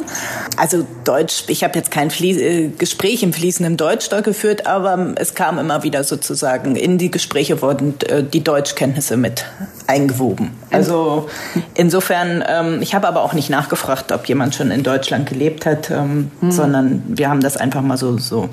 Also 0.57 0.85
Deutsch, 1.05 1.45
ich 1.49 1.63
habe 1.63 1.79
jetzt 1.79 1.91
kein 1.91 2.11
Flie 2.11 2.41
äh, 2.41 2.69
Gespräch 2.69 3.23
im 3.23 3.33
fließenden 3.33 3.77
Deutsch 3.77 4.09
da 4.09 4.21
geführt, 4.21 4.67
aber 4.67 5.15
es 5.17 5.35
kam 5.35 5.59
immer 5.59 5.83
wieder 5.83 6.05
sozusagen 6.05 6.77
in 6.77 6.99
die 6.99 7.11
Gespräche 7.11 7.63
wurden 7.63 7.95
äh, 8.09 8.23
die 8.23 8.43
Deutschkenntnisse 8.43 9.17
mit 9.17 9.45
eingewoben. 9.87 10.51
Also 10.71 11.29
insofern, 11.75 12.43
ähm, 12.47 12.83
ich 12.83 12.95
habe 12.95 13.07
aber 13.07 13.23
auch 13.23 13.33
nicht 13.33 13.51
nachgefragt, 13.51 14.13
ob 14.13 14.27
jemand 14.27 14.55
schon 14.55 14.71
in 14.71 14.83
Deutschland 14.83 15.29
gelebt 15.29 15.67
hat, 15.67 15.91
ähm, 15.91 16.31
hm. 16.41 16.51
sondern 16.51 17.03
wir 17.07 17.29
haben 17.29 17.41
das 17.41 17.57
einfach 17.57 17.83
mal 17.83 17.97
so, 17.97 18.19
so 18.19 18.49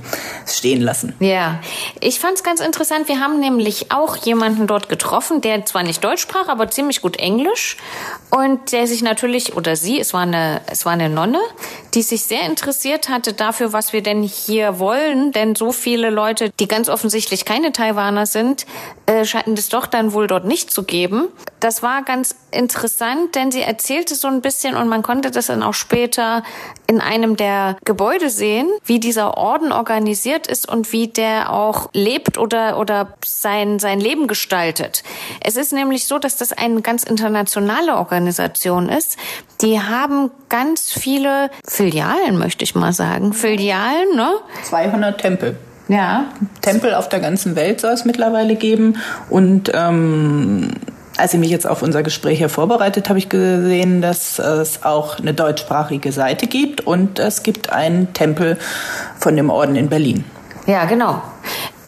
stehen 0.45 0.81
lassen. 0.81 1.13
Ja, 1.19 1.59
ich 1.99 2.19
fand 2.19 2.35
es 2.35 2.43
ganz 2.43 2.59
interessant. 2.59 3.07
Wir 3.07 3.19
haben 3.19 3.39
nämlich 3.39 3.91
auch 3.91 4.17
jemanden 4.17 4.67
dort 4.67 4.89
getroffen, 4.89 5.41
der 5.41 5.65
zwar 5.65 5.83
nicht 5.83 6.03
Deutsch 6.03 6.21
sprach, 6.21 6.47
aber 6.47 6.69
ziemlich 6.69 7.01
gut 7.01 7.17
Englisch 7.17 7.77
und 8.29 8.71
der 8.71 8.87
sich 8.87 9.01
natürlich, 9.01 9.55
oder 9.55 9.75
sie, 9.75 9.99
es 9.99 10.13
war 10.13 10.21
eine, 10.21 10.61
es 10.67 10.85
war 10.85 10.93
eine 10.93 11.09
Nonne, 11.09 11.39
die 11.93 12.01
sich 12.01 12.23
sehr 12.23 12.40
interessiert 12.45 13.09
hatte 13.09 13.33
dafür, 13.33 13.73
was 13.73 13.93
wir 13.93 14.03
denn 14.03 14.23
hier 14.23 14.79
wollen, 14.79 15.31
denn 15.31 15.55
so 15.55 15.71
viele 15.71 16.09
Leute, 16.09 16.51
die 16.59 16.67
ganz 16.67 16.89
offensichtlich 16.89 17.45
keine 17.45 17.71
Taiwaner 17.71 18.25
sind, 18.25 18.65
äh, 19.05 19.25
scheinen 19.25 19.55
es 19.55 19.69
doch 19.69 19.87
dann 19.87 20.13
wohl 20.13 20.27
dort 20.27 20.45
nicht 20.45 20.71
zu 20.71 20.83
geben. 20.83 21.27
Das 21.61 21.83
war 21.83 22.01
ganz 22.01 22.35
interessant, 22.49 23.35
denn 23.35 23.51
sie 23.51 23.61
erzählte 23.61 24.15
so 24.15 24.27
ein 24.27 24.41
bisschen 24.41 24.75
und 24.75 24.89
man 24.89 25.03
konnte 25.03 25.29
das 25.29 25.45
dann 25.45 25.61
auch 25.61 25.75
später 25.75 26.41
in 26.87 26.99
einem 26.99 27.37
der 27.37 27.77
Gebäude 27.85 28.31
sehen, 28.31 28.67
wie 28.83 28.99
dieser 28.99 29.37
Orden 29.37 29.71
organisiert 29.71 30.47
ist 30.47 30.67
und 30.67 30.91
wie 30.91 31.07
der 31.07 31.53
auch 31.53 31.91
lebt 31.93 32.39
oder, 32.39 32.79
oder 32.79 33.13
sein, 33.23 33.77
sein 33.77 33.99
Leben 33.99 34.25
gestaltet. 34.25 35.03
Es 35.39 35.55
ist 35.55 35.71
nämlich 35.71 36.07
so, 36.07 36.17
dass 36.17 36.35
das 36.35 36.51
eine 36.51 36.81
ganz 36.81 37.03
internationale 37.03 37.95
Organisation 37.95 38.89
ist. 38.89 39.17
Die 39.61 39.79
haben 39.79 40.31
ganz 40.49 40.91
viele 40.91 41.51
Filialen, 41.63 42.39
möchte 42.39 42.63
ich 42.63 42.73
mal 42.73 42.91
sagen. 42.91 43.33
Filialen, 43.33 44.15
ne? 44.15 44.31
200 44.63 45.21
Tempel. 45.21 45.57
Ja. 45.89 46.25
Tempel 46.61 46.95
auf 46.95 47.07
der 47.07 47.19
ganzen 47.19 47.55
Welt 47.55 47.81
soll 47.81 47.91
es 47.91 48.03
mittlerweile 48.03 48.55
geben. 48.55 48.97
Und 49.29 49.71
ähm, 49.75 50.71
als 51.17 51.33
ich 51.33 51.39
mich 51.39 51.49
jetzt 51.49 51.67
auf 51.67 51.81
unser 51.81 52.03
Gespräch 52.03 52.39
hier 52.39 52.49
vorbereitet, 52.49 53.09
habe 53.09 53.19
ich 53.19 53.29
gesehen, 53.29 54.01
dass 54.01 54.39
es 54.39 54.83
auch 54.83 55.19
eine 55.19 55.33
deutschsprachige 55.33 56.11
Seite 56.11 56.47
gibt 56.47 56.81
und 56.81 57.19
es 57.19 57.43
gibt 57.43 57.71
einen 57.71 58.13
Tempel 58.13 58.57
von 59.19 59.35
dem 59.35 59.49
Orden 59.49 59.75
in 59.75 59.89
Berlin. 59.89 60.23
Ja, 60.67 60.85
genau. 60.85 61.21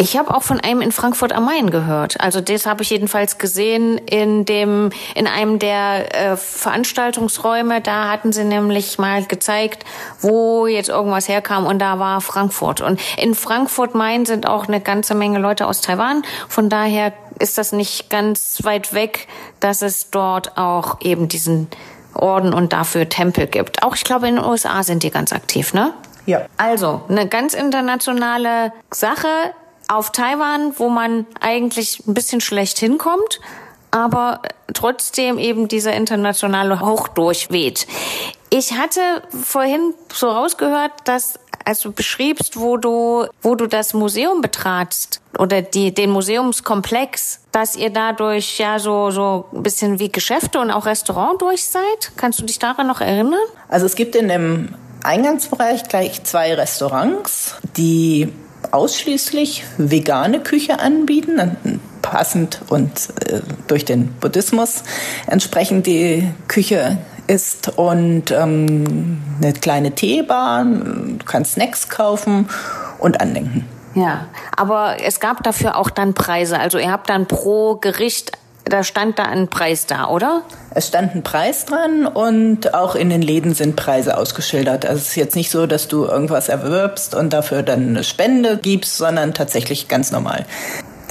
Ich 0.03 0.17
habe 0.17 0.35
auch 0.35 0.43
von 0.43 0.59
einem 0.59 0.81
in 0.81 0.91
Frankfurt 0.91 1.31
am 1.31 1.45
Main 1.45 1.69
gehört. 1.69 2.19
Also 2.19 2.41
das 2.41 2.65
habe 2.65 2.83
ich 2.83 2.89
jedenfalls 2.89 3.37
gesehen 3.37 3.97
in 3.99 4.43
dem 4.43 4.89
in 5.15 5.27
einem 5.27 5.59
der 5.59 6.13
äh, 6.13 6.35
Veranstaltungsräume. 6.35 7.79
Da 7.79 8.09
hatten 8.09 8.33
sie 8.33 8.43
nämlich 8.43 8.99
mal 8.99 9.23
gezeigt, 9.23 9.85
wo 10.19 10.67
jetzt 10.67 10.89
irgendwas 10.89 11.29
herkam 11.29 11.65
und 11.65 11.79
da 11.79 11.99
war 11.99 12.19
Frankfurt. 12.19 12.81
Und 12.81 12.99
in 13.17 13.33
Frankfurt 13.33 13.95
Main 13.95 14.25
sind 14.25 14.45
auch 14.45 14.67
eine 14.67 14.81
ganze 14.81 15.15
Menge 15.15 15.39
Leute 15.39 15.67
aus 15.67 15.79
Taiwan. 15.79 16.23
Von 16.49 16.67
daher 16.67 17.13
ist 17.39 17.57
das 17.57 17.71
nicht 17.71 18.09
ganz 18.09 18.59
weit 18.63 18.93
weg, 18.93 19.29
dass 19.61 19.81
es 19.81 20.09
dort 20.11 20.57
auch 20.57 20.99
eben 20.99 21.29
diesen 21.29 21.69
Orden 22.13 22.53
und 22.53 22.73
dafür 22.73 23.07
Tempel 23.07 23.47
gibt. 23.47 23.83
Auch 23.83 23.95
ich 23.95 24.03
glaube 24.03 24.27
in 24.27 24.35
den 24.35 24.43
USA 24.43 24.83
sind 24.83 25.03
die 25.03 25.11
ganz 25.11 25.31
aktiv, 25.31 25.73
ne? 25.73 25.93
Ja. 26.25 26.41
Also 26.57 27.01
eine 27.07 27.27
ganz 27.27 27.53
internationale 27.53 28.73
Sache 28.91 29.27
auf 29.87 30.11
Taiwan, 30.11 30.73
wo 30.77 30.89
man 30.89 31.25
eigentlich 31.39 32.03
ein 32.07 32.13
bisschen 32.13 32.41
schlecht 32.41 32.79
hinkommt, 32.79 33.39
aber 33.91 34.41
trotzdem 34.73 35.37
eben 35.37 35.67
dieser 35.67 35.93
internationale 35.93 36.79
Hoch 36.79 37.07
durchweht. 37.07 37.87
Ich 38.49 38.73
hatte 38.73 39.01
vorhin 39.29 39.93
so 40.11 40.29
rausgehört, 40.29 40.91
dass 41.05 41.39
als 41.65 41.79
du 41.79 41.91
beschriebst, 41.91 42.59
wo 42.59 42.77
du, 42.77 43.25
wo 43.41 43.55
du 43.55 43.67
das 43.67 43.93
Museum 43.93 44.41
betratst 44.41 45.21
oder 45.37 45.61
die, 45.61 45.93
den 45.93 46.09
Museumskomplex, 46.09 47.39
dass 47.51 47.75
ihr 47.75 47.89
dadurch 47.89 48.59
ja 48.59 48.79
so, 48.79 49.11
so 49.11 49.45
ein 49.53 49.63
bisschen 49.63 49.99
wie 49.99 50.11
Geschäfte 50.11 50.59
und 50.59 50.71
auch 50.71 50.85
Restaurant 50.85 51.41
durch 51.41 51.65
seid. 51.65 52.11
Kannst 52.17 52.39
du 52.39 52.45
dich 52.45 52.59
daran 52.59 52.87
noch 52.87 53.01
erinnern? 53.01 53.39
Also 53.69 53.85
es 53.85 53.95
gibt 53.95 54.15
in 54.15 54.27
dem 54.27 54.75
Eingangsbereich 55.03 55.83
gleich 55.87 56.23
zwei 56.23 56.53
Restaurants, 56.53 57.55
die 57.77 58.29
ausschließlich 58.73 59.63
vegane 59.77 60.39
Küche 60.39 60.79
anbieten, 60.79 61.79
passend 62.01 62.61
und 62.69 62.91
äh, 63.29 63.41
durch 63.67 63.85
den 63.85 64.07
Buddhismus 64.13 64.83
entsprechend 65.27 65.85
die 65.85 66.29
Küche 66.47 66.97
ist 67.27 67.77
und 67.77 68.31
ähm, 68.31 69.21
eine 69.41 69.53
kleine 69.53 69.91
Teebar, 69.91 70.65
du 70.65 71.23
kannst 71.25 71.53
Snacks 71.53 71.87
kaufen 71.87 72.49
und 72.99 73.21
andenken. 73.21 73.65
Ja, 73.95 74.25
aber 74.57 74.97
es 75.03 75.19
gab 75.19 75.43
dafür 75.43 75.77
auch 75.77 75.91
dann 75.91 76.15
Preise. 76.15 76.59
Also 76.59 76.79
ihr 76.79 76.91
habt 76.91 77.09
dann 77.09 77.27
pro 77.27 77.75
Gericht 77.75 78.31
da 78.65 78.83
stand 78.83 79.19
da 79.19 79.23
ein 79.23 79.49
Preis 79.49 79.85
da, 79.85 80.07
oder? 80.07 80.43
Es 80.71 80.87
stand 80.87 81.15
ein 81.15 81.23
Preis 81.23 81.65
dran 81.65 82.05
und 82.07 82.73
auch 82.73 82.95
in 82.95 83.09
den 83.09 83.21
Läden 83.21 83.53
sind 83.53 83.75
Preise 83.75 84.17
ausgeschildert. 84.17 84.85
Also 84.85 84.97
es 84.97 85.09
ist 85.09 85.15
jetzt 85.15 85.35
nicht 85.35 85.51
so, 85.51 85.67
dass 85.67 85.87
du 85.87 86.05
irgendwas 86.05 86.49
erwirbst 86.49 87.13
und 87.13 87.33
dafür 87.33 87.63
dann 87.63 87.89
eine 87.89 88.03
Spende 88.03 88.57
gibst, 88.57 88.97
sondern 88.97 89.33
tatsächlich 89.33 89.87
ganz 89.87 90.11
normal. 90.11 90.45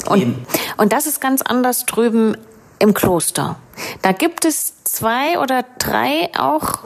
Und, 0.06 0.46
und 0.78 0.92
das 0.92 1.06
ist 1.06 1.20
ganz 1.20 1.42
anders 1.42 1.86
drüben 1.86 2.36
im 2.78 2.94
Kloster. 2.94 3.56
Da 4.02 4.12
gibt 4.12 4.44
es 4.44 4.74
zwei 4.84 5.38
oder 5.38 5.64
drei 5.78 6.30
auch 6.36 6.80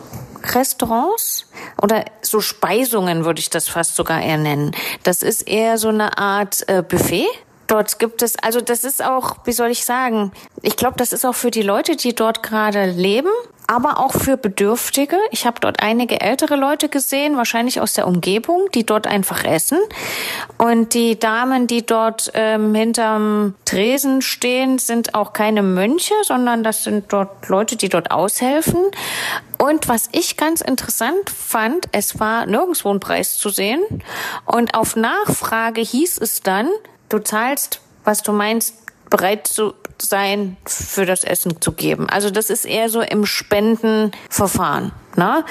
Restaurants 0.55 1.47
oder 1.83 2.05
so 2.23 2.41
Speisungen 2.41 3.25
würde 3.25 3.41
ich 3.41 3.51
das 3.51 3.69
fast 3.69 3.97
sogar 3.97 4.23
eher 4.23 4.37
nennen. 4.37 4.73
Das 5.03 5.23
ist 5.23 5.49
eher 5.49 5.79
so 5.79 5.89
eine 5.89 6.19
Art 6.19 6.69
äh, 6.69 6.83
Buffet. 6.83 7.27
Dort 7.67 7.99
gibt 7.99 8.23
es, 8.23 8.37
also 8.43 8.61
das 8.61 8.85
ist 8.85 9.03
auch, 9.03 9.37
wie 9.45 9.53
soll 9.53 9.71
ich 9.71 9.85
sagen, 9.85 10.33
ich 10.63 10.77
glaube, 10.77 10.97
das 10.97 11.13
ist 11.13 11.25
auch 11.25 11.35
für 11.35 11.51
die 11.51 11.63
Leute, 11.63 11.97
die 11.97 12.15
dort 12.15 12.43
gerade 12.43 12.87
leben, 12.87 13.31
aber 13.67 13.99
auch 13.99 14.13
für 14.13 14.37
Bedürftige. 14.37 15.17
Ich 15.31 15.47
habe 15.47 15.59
dort 15.61 15.83
einige 15.83 16.21
ältere 16.21 16.57
Leute 16.57 16.89
gesehen, 16.89 17.37
wahrscheinlich 17.37 17.81
aus 17.81 17.95
der 17.95 18.07
Umgebung, 18.07 18.69
die 18.75 18.87
dort 18.87 19.07
einfach 19.07 19.45
essen. 19.45 19.79
Und 20.57 20.95
die 20.95 21.19
Damen, 21.19 21.67
die 21.67 21.85
dort 21.85 22.31
ähm, 22.35 22.75
hinterm 22.75 23.55
Tresen 23.65 24.23
stehen, 24.23 24.79
sind 24.79 25.15
auch 25.15 25.33
keine 25.33 25.63
Mönche, 25.63 26.15
sondern 26.23 26.63
das 26.63 26.85
sind 26.85 27.13
dort 27.13 27.49
Leute, 27.49 27.77
die 27.77 27.89
dort 27.89 28.11
aushelfen. 28.11 28.81
Und 29.59 29.89
was 29.89 30.09
ich 30.13 30.37
ganz 30.37 30.61
interessant 30.61 31.31
fand, 31.31 31.87
es 31.93 32.21
war 32.21 32.47
nirgendwo 32.47 32.91
ein 32.91 33.01
Preis 33.01 33.37
zu 33.37 33.49
sehen. 33.49 33.83
Und 34.45 34.75
auf 34.75 34.95
Nachfrage 34.95 35.81
hieß 35.81 36.19
es 36.19 36.41
dann, 36.43 36.69
du 37.09 37.19
zahlst, 37.19 37.81
was 38.05 38.23
du 38.23 38.33
meinst, 38.33 38.75
bereit 39.11 39.47
zu 39.47 39.75
sein, 40.01 40.57
für 40.67 41.07
das 41.07 41.25
Essen 41.25 41.61
zu 41.61 41.73
geben. 41.73 42.09
Also 42.11 42.31
das 42.31 42.51
ist 42.51 42.65
eher 42.65 42.89
so 42.89 43.01
im 43.01 43.25
Spendenverfahren. 43.25 44.93
Ne? 45.17 45.45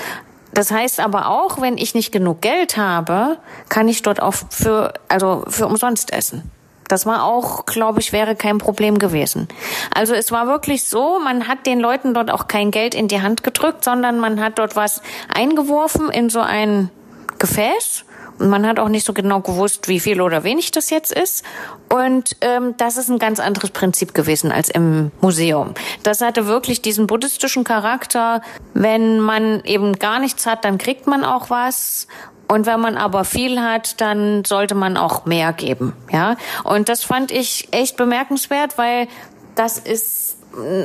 Das 0.54 0.72
heißt 0.72 1.00
aber 1.00 1.30
auch, 1.30 1.62
wenn 1.62 1.78
ich 1.78 1.96
nicht 1.96 2.12
genug 2.12 2.42
Geld 2.42 2.78
habe, 2.78 3.38
kann 3.70 3.88
ich 3.88 4.02
dort 4.02 4.22
auch 4.22 4.34
für, 4.50 4.94
also 5.10 5.44
für 5.48 5.68
umsonst 5.68 6.14
essen. 6.14 6.52
Das 6.88 7.06
war 7.08 7.24
auch, 7.24 7.66
glaube 7.66 8.00
ich, 8.00 8.14
wäre 8.14 8.36
kein 8.36 8.60
Problem 8.60 9.00
gewesen. 9.00 9.48
Also 9.94 10.14
es 10.14 10.32
war 10.32 10.48
wirklich 10.48 10.84
so, 10.84 11.20
man 11.20 11.48
hat 11.48 11.66
den 11.66 11.80
Leuten 11.80 12.14
dort 12.14 12.30
auch 12.30 12.48
kein 12.48 12.70
Geld 12.70 12.94
in 12.94 13.08
die 13.08 13.22
Hand 13.22 13.44
gedrückt, 13.44 13.84
sondern 13.84 14.20
man 14.20 14.40
hat 14.40 14.60
dort 14.60 14.76
was 14.76 15.02
eingeworfen 15.34 16.10
in 16.10 16.30
so 16.30 16.42
ein 16.42 16.92
Gefäß 17.40 18.06
man 18.38 18.68
hat 18.68 18.80
auch 18.80 18.90
nicht 18.90 19.06
so 19.06 19.14
genau 19.14 19.40
gewusst, 19.40 19.88
wie 19.88 20.00
viel 20.00 20.22
oder 20.22 20.44
wenig 20.44 20.72
das 20.72 20.90
jetzt 20.90 21.12
ist. 21.12 21.44
Und 21.90 22.36
ähm, 22.42 22.76
das 22.78 22.98
ist 22.98 23.10
ein 23.10 23.20
ganz 23.20 23.40
anderes 23.40 23.72
Prinzip 23.72 24.14
gewesen 24.14 24.52
als 24.52 24.70
im 24.70 25.12
Museum. 25.22 25.74
Das 26.04 26.22
hatte 26.22 26.48
wirklich 26.48 26.82
diesen 26.82 27.08
buddhistischen 27.08 27.64
Charakter. 27.64 28.42
Wenn 28.74 29.20
man 29.20 29.64
eben 29.64 29.94
gar 30.00 30.20
nichts 30.20 30.46
hat, 30.46 30.66
dann 30.66 30.78
kriegt 30.78 31.08
man 31.08 31.24
auch 31.24 31.50
was. 31.50 32.08
Und 32.48 32.66
wenn 32.66 32.80
man 32.80 32.98
aber 32.98 33.26
viel 33.26 33.60
hat, 33.60 34.00
dann 34.02 34.46
sollte 34.46 34.76
man 34.76 34.98
auch 34.98 35.26
mehr 35.26 35.52
geben, 35.52 35.94
ja. 36.12 36.36
Und 36.64 36.90
das 36.90 37.04
fand 37.04 37.32
ich 37.32 37.70
echt 37.72 37.98
bemerkenswert, 37.98 38.78
weil 38.78 39.08
das 39.56 39.80
ist 39.80 40.38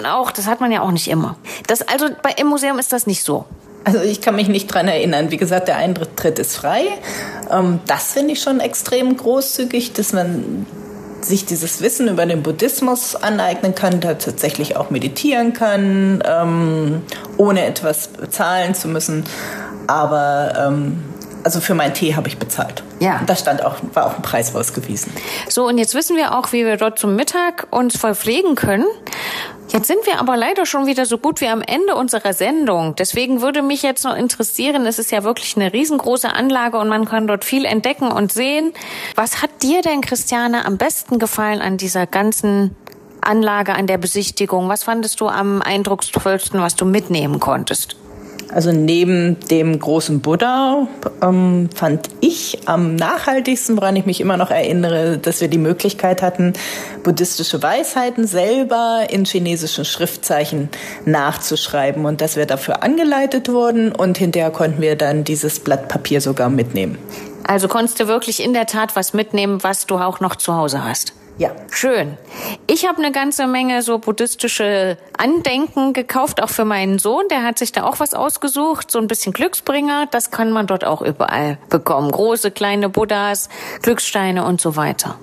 auch, 0.05 0.31
das 0.31 0.47
hat 0.47 0.61
man 0.61 0.73
ja 0.73 0.81
auch 0.83 0.91
nicht 0.91 1.09
immer. 1.09 1.37
Das, 1.67 1.83
also 1.83 2.07
bei, 2.23 2.33
im 2.33 2.49
Museum 2.49 2.79
ist 2.79 2.93
das 2.93 3.07
nicht 3.07 3.23
so. 3.23 3.45
Also 3.85 4.01
ich 4.01 4.21
kann 4.21 4.37
mich 4.37 4.49
nicht 4.49 4.67
dran 4.67 4.89
erinnern. 4.89 5.31
Wie 5.31 5.37
gesagt, 5.37 5.69
der 5.69 5.77
Eintritt 5.77 6.39
ist 6.39 6.57
frei. 6.57 6.85
Ähm, 7.51 7.81
das 7.87 8.13
finde 8.13 8.33
ich 8.33 8.43
schon 8.43 8.61
extrem 8.61 9.17
großzügig, 9.17 9.93
dass 9.93 10.13
man 10.13 10.67
sich 11.23 11.45
dieses 11.45 11.81
Wissen 11.81 12.09
über 12.09 12.27
den 12.27 12.43
Buddhismus 12.43 13.15
aneignen 13.17 13.75
kann, 13.75 14.01
da 14.01 14.15
tatsächlich 14.15 14.77
auch 14.77 14.91
meditieren 14.91 15.53
kann, 15.53 16.23
ähm, 16.27 17.03
ohne 17.37 17.67
etwas 17.67 18.09
bezahlen 18.09 18.75
zu 18.75 18.89
müssen. 18.89 19.25
Aber 19.87 20.55
ähm, 20.57 21.03
also 21.45 21.61
für 21.61 21.75
meinen 21.75 21.95
Tee 21.95 22.15
habe 22.15 22.29
ich 22.29 22.39
bezahlt. 22.39 22.83
Ja. 23.01 23.21
Da 23.27 23.35
stand 23.35 23.65
auch, 23.65 23.77
war 23.95 24.07
auch 24.07 24.17
ein 24.17 24.23
Preis 24.23 24.55
rausgewiesen. 24.55 25.13
So, 25.49 25.67
und 25.67 25.79
jetzt 25.79 25.95
wissen 25.95 26.17
wir 26.17 26.39
auch, 26.39 26.53
wie 26.53 26.65
wir 26.65 26.77
dort 26.77 26.99
zum 26.99 27.17
Mittag 27.17 27.67
uns 27.71 27.97
verpflegen 27.97 28.55
können. 28.55 28.85
Jetzt 29.73 29.87
sind 29.87 30.05
wir 30.05 30.19
aber 30.19 30.37
leider 30.37 30.67
schon 30.67 30.87
wieder 30.87 31.07
so 31.07 31.17
gut 31.17 31.41
wie 31.41 31.47
am 31.47 31.63
Ende 31.63 31.95
unserer 31.95 32.33
Sendung. 32.33 32.97
Deswegen 32.97 33.41
würde 33.41 33.63
mich 33.63 33.83
jetzt 33.83 34.05
noch 34.05 34.17
interessieren, 34.17 34.85
es 34.85 34.99
ist 34.99 35.13
ja 35.13 35.23
wirklich 35.23 35.57
eine 35.57 35.73
riesengroße 35.73 36.33
Anlage 36.33 36.77
und 36.77 36.89
man 36.89 37.05
kann 37.05 37.29
dort 37.29 37.45
viel 37.45 37.65
entdecken 37.65 38.11
und 38.11 38.33
sehen. 38.33 38.73
Was 39.15 39.43
hat 39.43 39.63
dir 39.63 39.81
denn, 39.81 40.01
Christiane, 40.01 40.65
am 40.65 40.77
besten 40.77 41.21
gefallen 41.21 41.61
an 41.61 41.77
dieser 41.77 42.09
ganzen 42.09 42.75
Anlage, 43.21 43.75
an 43.75 43.87
der 43.87 43.99
Besichtigung? 43.99 44.69
Was 44.69 44.83
fandest 44.83 45.21
du 45.21 45.29
am 45.29 45.63
eindrucksvollsten, 45.63 46.61
was 46.61 46.75
du 46.75 46.85
mitnehmen 46.85 47.39
konntest? 47.39 48.00
Also 48.53 48.73
neben 48.73 49.39
dem 49.49 49.79
großen 49.79 50.21
Buddha 50.21 50.89
ähm, 51.23 51.69
fand 51.75 52.09
ich 52.21 52.59
am 52.67 52.97
nachhaltigsten, 52.97 53.77
woran 53.77 53.95
ich 53.97 54.07
mich 54.07 54.21
immer 54.21 54.37
noch 54.37 54.51
erinnere, 54.51 55.19
dass 55.19 55.41
wir 55.41 55.49
die 55.49 55.59
Möglichkeit 55.59 56.21
hatten, 56.21 56.55
buddhistische 57.05 57.63
Weisheiten 57.63 58.27
selber 58.27 59.07
in 59.09 59.25
chinesischen 59.25 59.85
Schriftzeichen 59.85 60.69
nachzuschreiben 61.05 62.05
und 62.05 62.21
dass 62.21 62.37
wir 62.37 62.47
dafür 62.47 62.83
angeleitet 62.83 63.49
wurden 63.49 63.93
und 63.93 64.19
hinterher 64.19 64.51
konnten 64.51 64.83
wir 64.83 64.97
dann 64.97 65.23
dieses 65.23 65.61
Blatt 65.61 65.89
Papier 65.89 66.21
sogar 66.21 66.51
mitnehmen. 66.51 66.99
Also 67.45 67.69
konntest 67.69 68.01
du 68.01 68.09
wirklich 68.09 68.43
in 68.43 68.53
der 68.53 68.67
Tat 68.67 68.97
was 68.97 69.13
mitnehmen, 69.13 69.63
was 69.63 69.87
du 69.87 69.97
auch 69.97 70.21
noch 70.21 70.37
zu 70.37 70.55
Hause 70.55 70.85
hast? 70.85 71.15
Ja. 71.41 71.53
Schön. 71.71 72.19
Ich 72.67 72.87
habe 72.87 72.99
eine 72.99 73.13
ganze 73.13 73.47
Menge 73.47 73.81
so 73.81 73.99
buddhistische 73.99 74.99
Andenken 75.17 75.95
gekauft, 75.95 76.43
auch 76.43 76.51
für 76.51 76.67
meinen 76.67 76.99
Sohn. 76.99 77.29
Der 77.31 77.43
hat 77.43 77.59
sich 77.59 77.73
da 77.73 77.85
auch 77.85 77.99
was 77.99 78.13
ausgesucht, 78.13 78.91
so 78.91 78.99
ein 78.99 79.07
bisschen 79.07 79.33
Glücksbringer. 79.33 80.07
Das 80.11 80.31
kann 80.31 80.53
man 80.53 80.67
dort 80.67 80.85
auch 80.85 81.01
überall 81.01 81.57
bekommen. 81.71 82.11
Große, 82.11 82.51
kleine 82.51 82.91
Buddhas, 82.91 83.49
Glückssteine 83.81 84.45
und 84.45 84.61
so 84.61 84.77
weiter. 84.77 85.19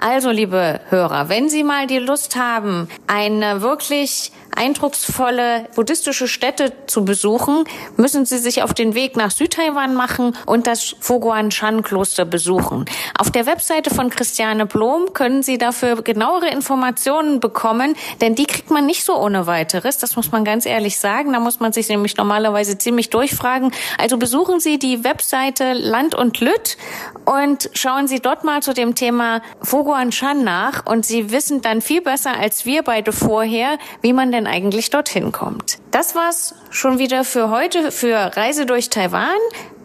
Also, 0.00 0.30
liebe 0.30 0.80
Hörer, 0.88 1.28
wenn 1.28 1.50
Sie 1.50 1.64
mal 1.64 1.86
die 1.86 1.98
Lust 1.98 2.34
haben, 2.36 2.88
eine 3.06 3.60
wirklich 3.60 4.32
eindrucksvolle 4.56 5.68
buddhistische 5.74 6.28
Städte 6.28 6.72
zu 6.86 7.04
besuchen, 7.04 7.64
müssen 7.96 8.26
Sie 8.26 8.38
sich 8.38 8.62
auf 8.62 8.74
den 8.74 8.94
Weg 8.94 9.16
nach 9.16 9.30
Südtaiwan 9.30 9.94
machen 9.94 10.36
und 10.46 10.66
das 10.66 10.94
Foguan 11.00 11.50
Shan 11.50 11.82
Kloster 11.82 12.24
besuchen. 12.24 12.84
Auf 13.18 13.30
der 13.30 13.46
Webseite 13.46 13.90
von 13.94 14.10
Christiane 14.10 14.66
Blom 14.66 15.12
können 15.14 15.42
Sie 15.42 15.58
dafür 15.58 16.02
genauere 16.02 16.48
Informationen 16.48 17.40
bekommen, 17.40 17.94
denn 18.20 18.34
die 18.34 18.46
kriegt 18.46 18.70
man 18.70 18.86
nicht 18.86 19.04
so 19.04 19.16
ohne 19.16 19.46
weiteres. 19.46 19.98
Das 19.98 20.16
muss 20.16 20.32
man 20.32 20.44
ganz 20.44 20.66
ehrlich 20.66 20.98
sagen. 20.98 21.32
Da 21.32 21.40
muss 21.40 21.60
man 21.60 21.72
sich 21.72 21.88
nämlich 21.88 22.16
normalerweise 22.16 22.78
ziemlich 22.78 23.10
durchfragen. 23.10 23.72
Also 23.98 24.18
besuchen 24.18 24.60
Sie 24.60 24.78
die 24.78 25.04
Webseite 25.04 25.72
Land 25.72 26.14
und 26.14 26.40
Lütt 26.40 26.76
und 27.24 27.70
schauen 27.72 28.08
Sie 28.08 28.20
dort 28.20 28.44
mal 28.44 28.62
zu 28.62 28.74
dem 28.74 28.94
Thema 28.94 29.42
Foguan 29.62 30.12
Shan 30.12 30.44
nach 30.44 30.86
und 30.86 31.06
Sie 31.06 31.30
wissen 31.30 31.62
dann 31.62 31.80
viel 31.80 32.00
besser 32.00 32.38
als 32.38 32.66
wir 32.66 32.82
beide 32.82 33.12
vorher, 33.12 33.78
wie 34.00 34.12
man 34.12 34.32
denn 34.32 34.41
eigentlich 34.46 34.90
dorthin 34.90 35.32
kommt. 35.32 35.78
Das 35.90 36.14
war's 36.14 36.54
schon 36.70 36.98
wieder 36.98 37.24
für 37.24 37.50
heute 37.50 37.92
für 37.92 38.36
Reise 38.36 38.66
durch 38.66 38.90
Taiwan. 38.90 39.36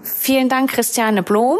Vielen 0.04 0.50
Dank, 0.50 0.72
Christiane 0.72 1.24
Blom. 1.24 1.58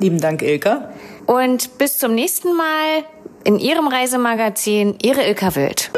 Lieben 0.00 0.20
Dank, 0.20 0.42
Ilka. 0.42 0.90
Und 1.26 1.78
bis 1.78 1.98
zum 1.98 2.14
nächsten 2.14 2.54
Mal 2.56 3.04
in 3.44 3.58
Ihrem 3.58 3.88
Reisemagazin, 3.88 4.96
Ihre 5.02 5.24
Ilka 5.26 5.54
Wild. 5.56 5.90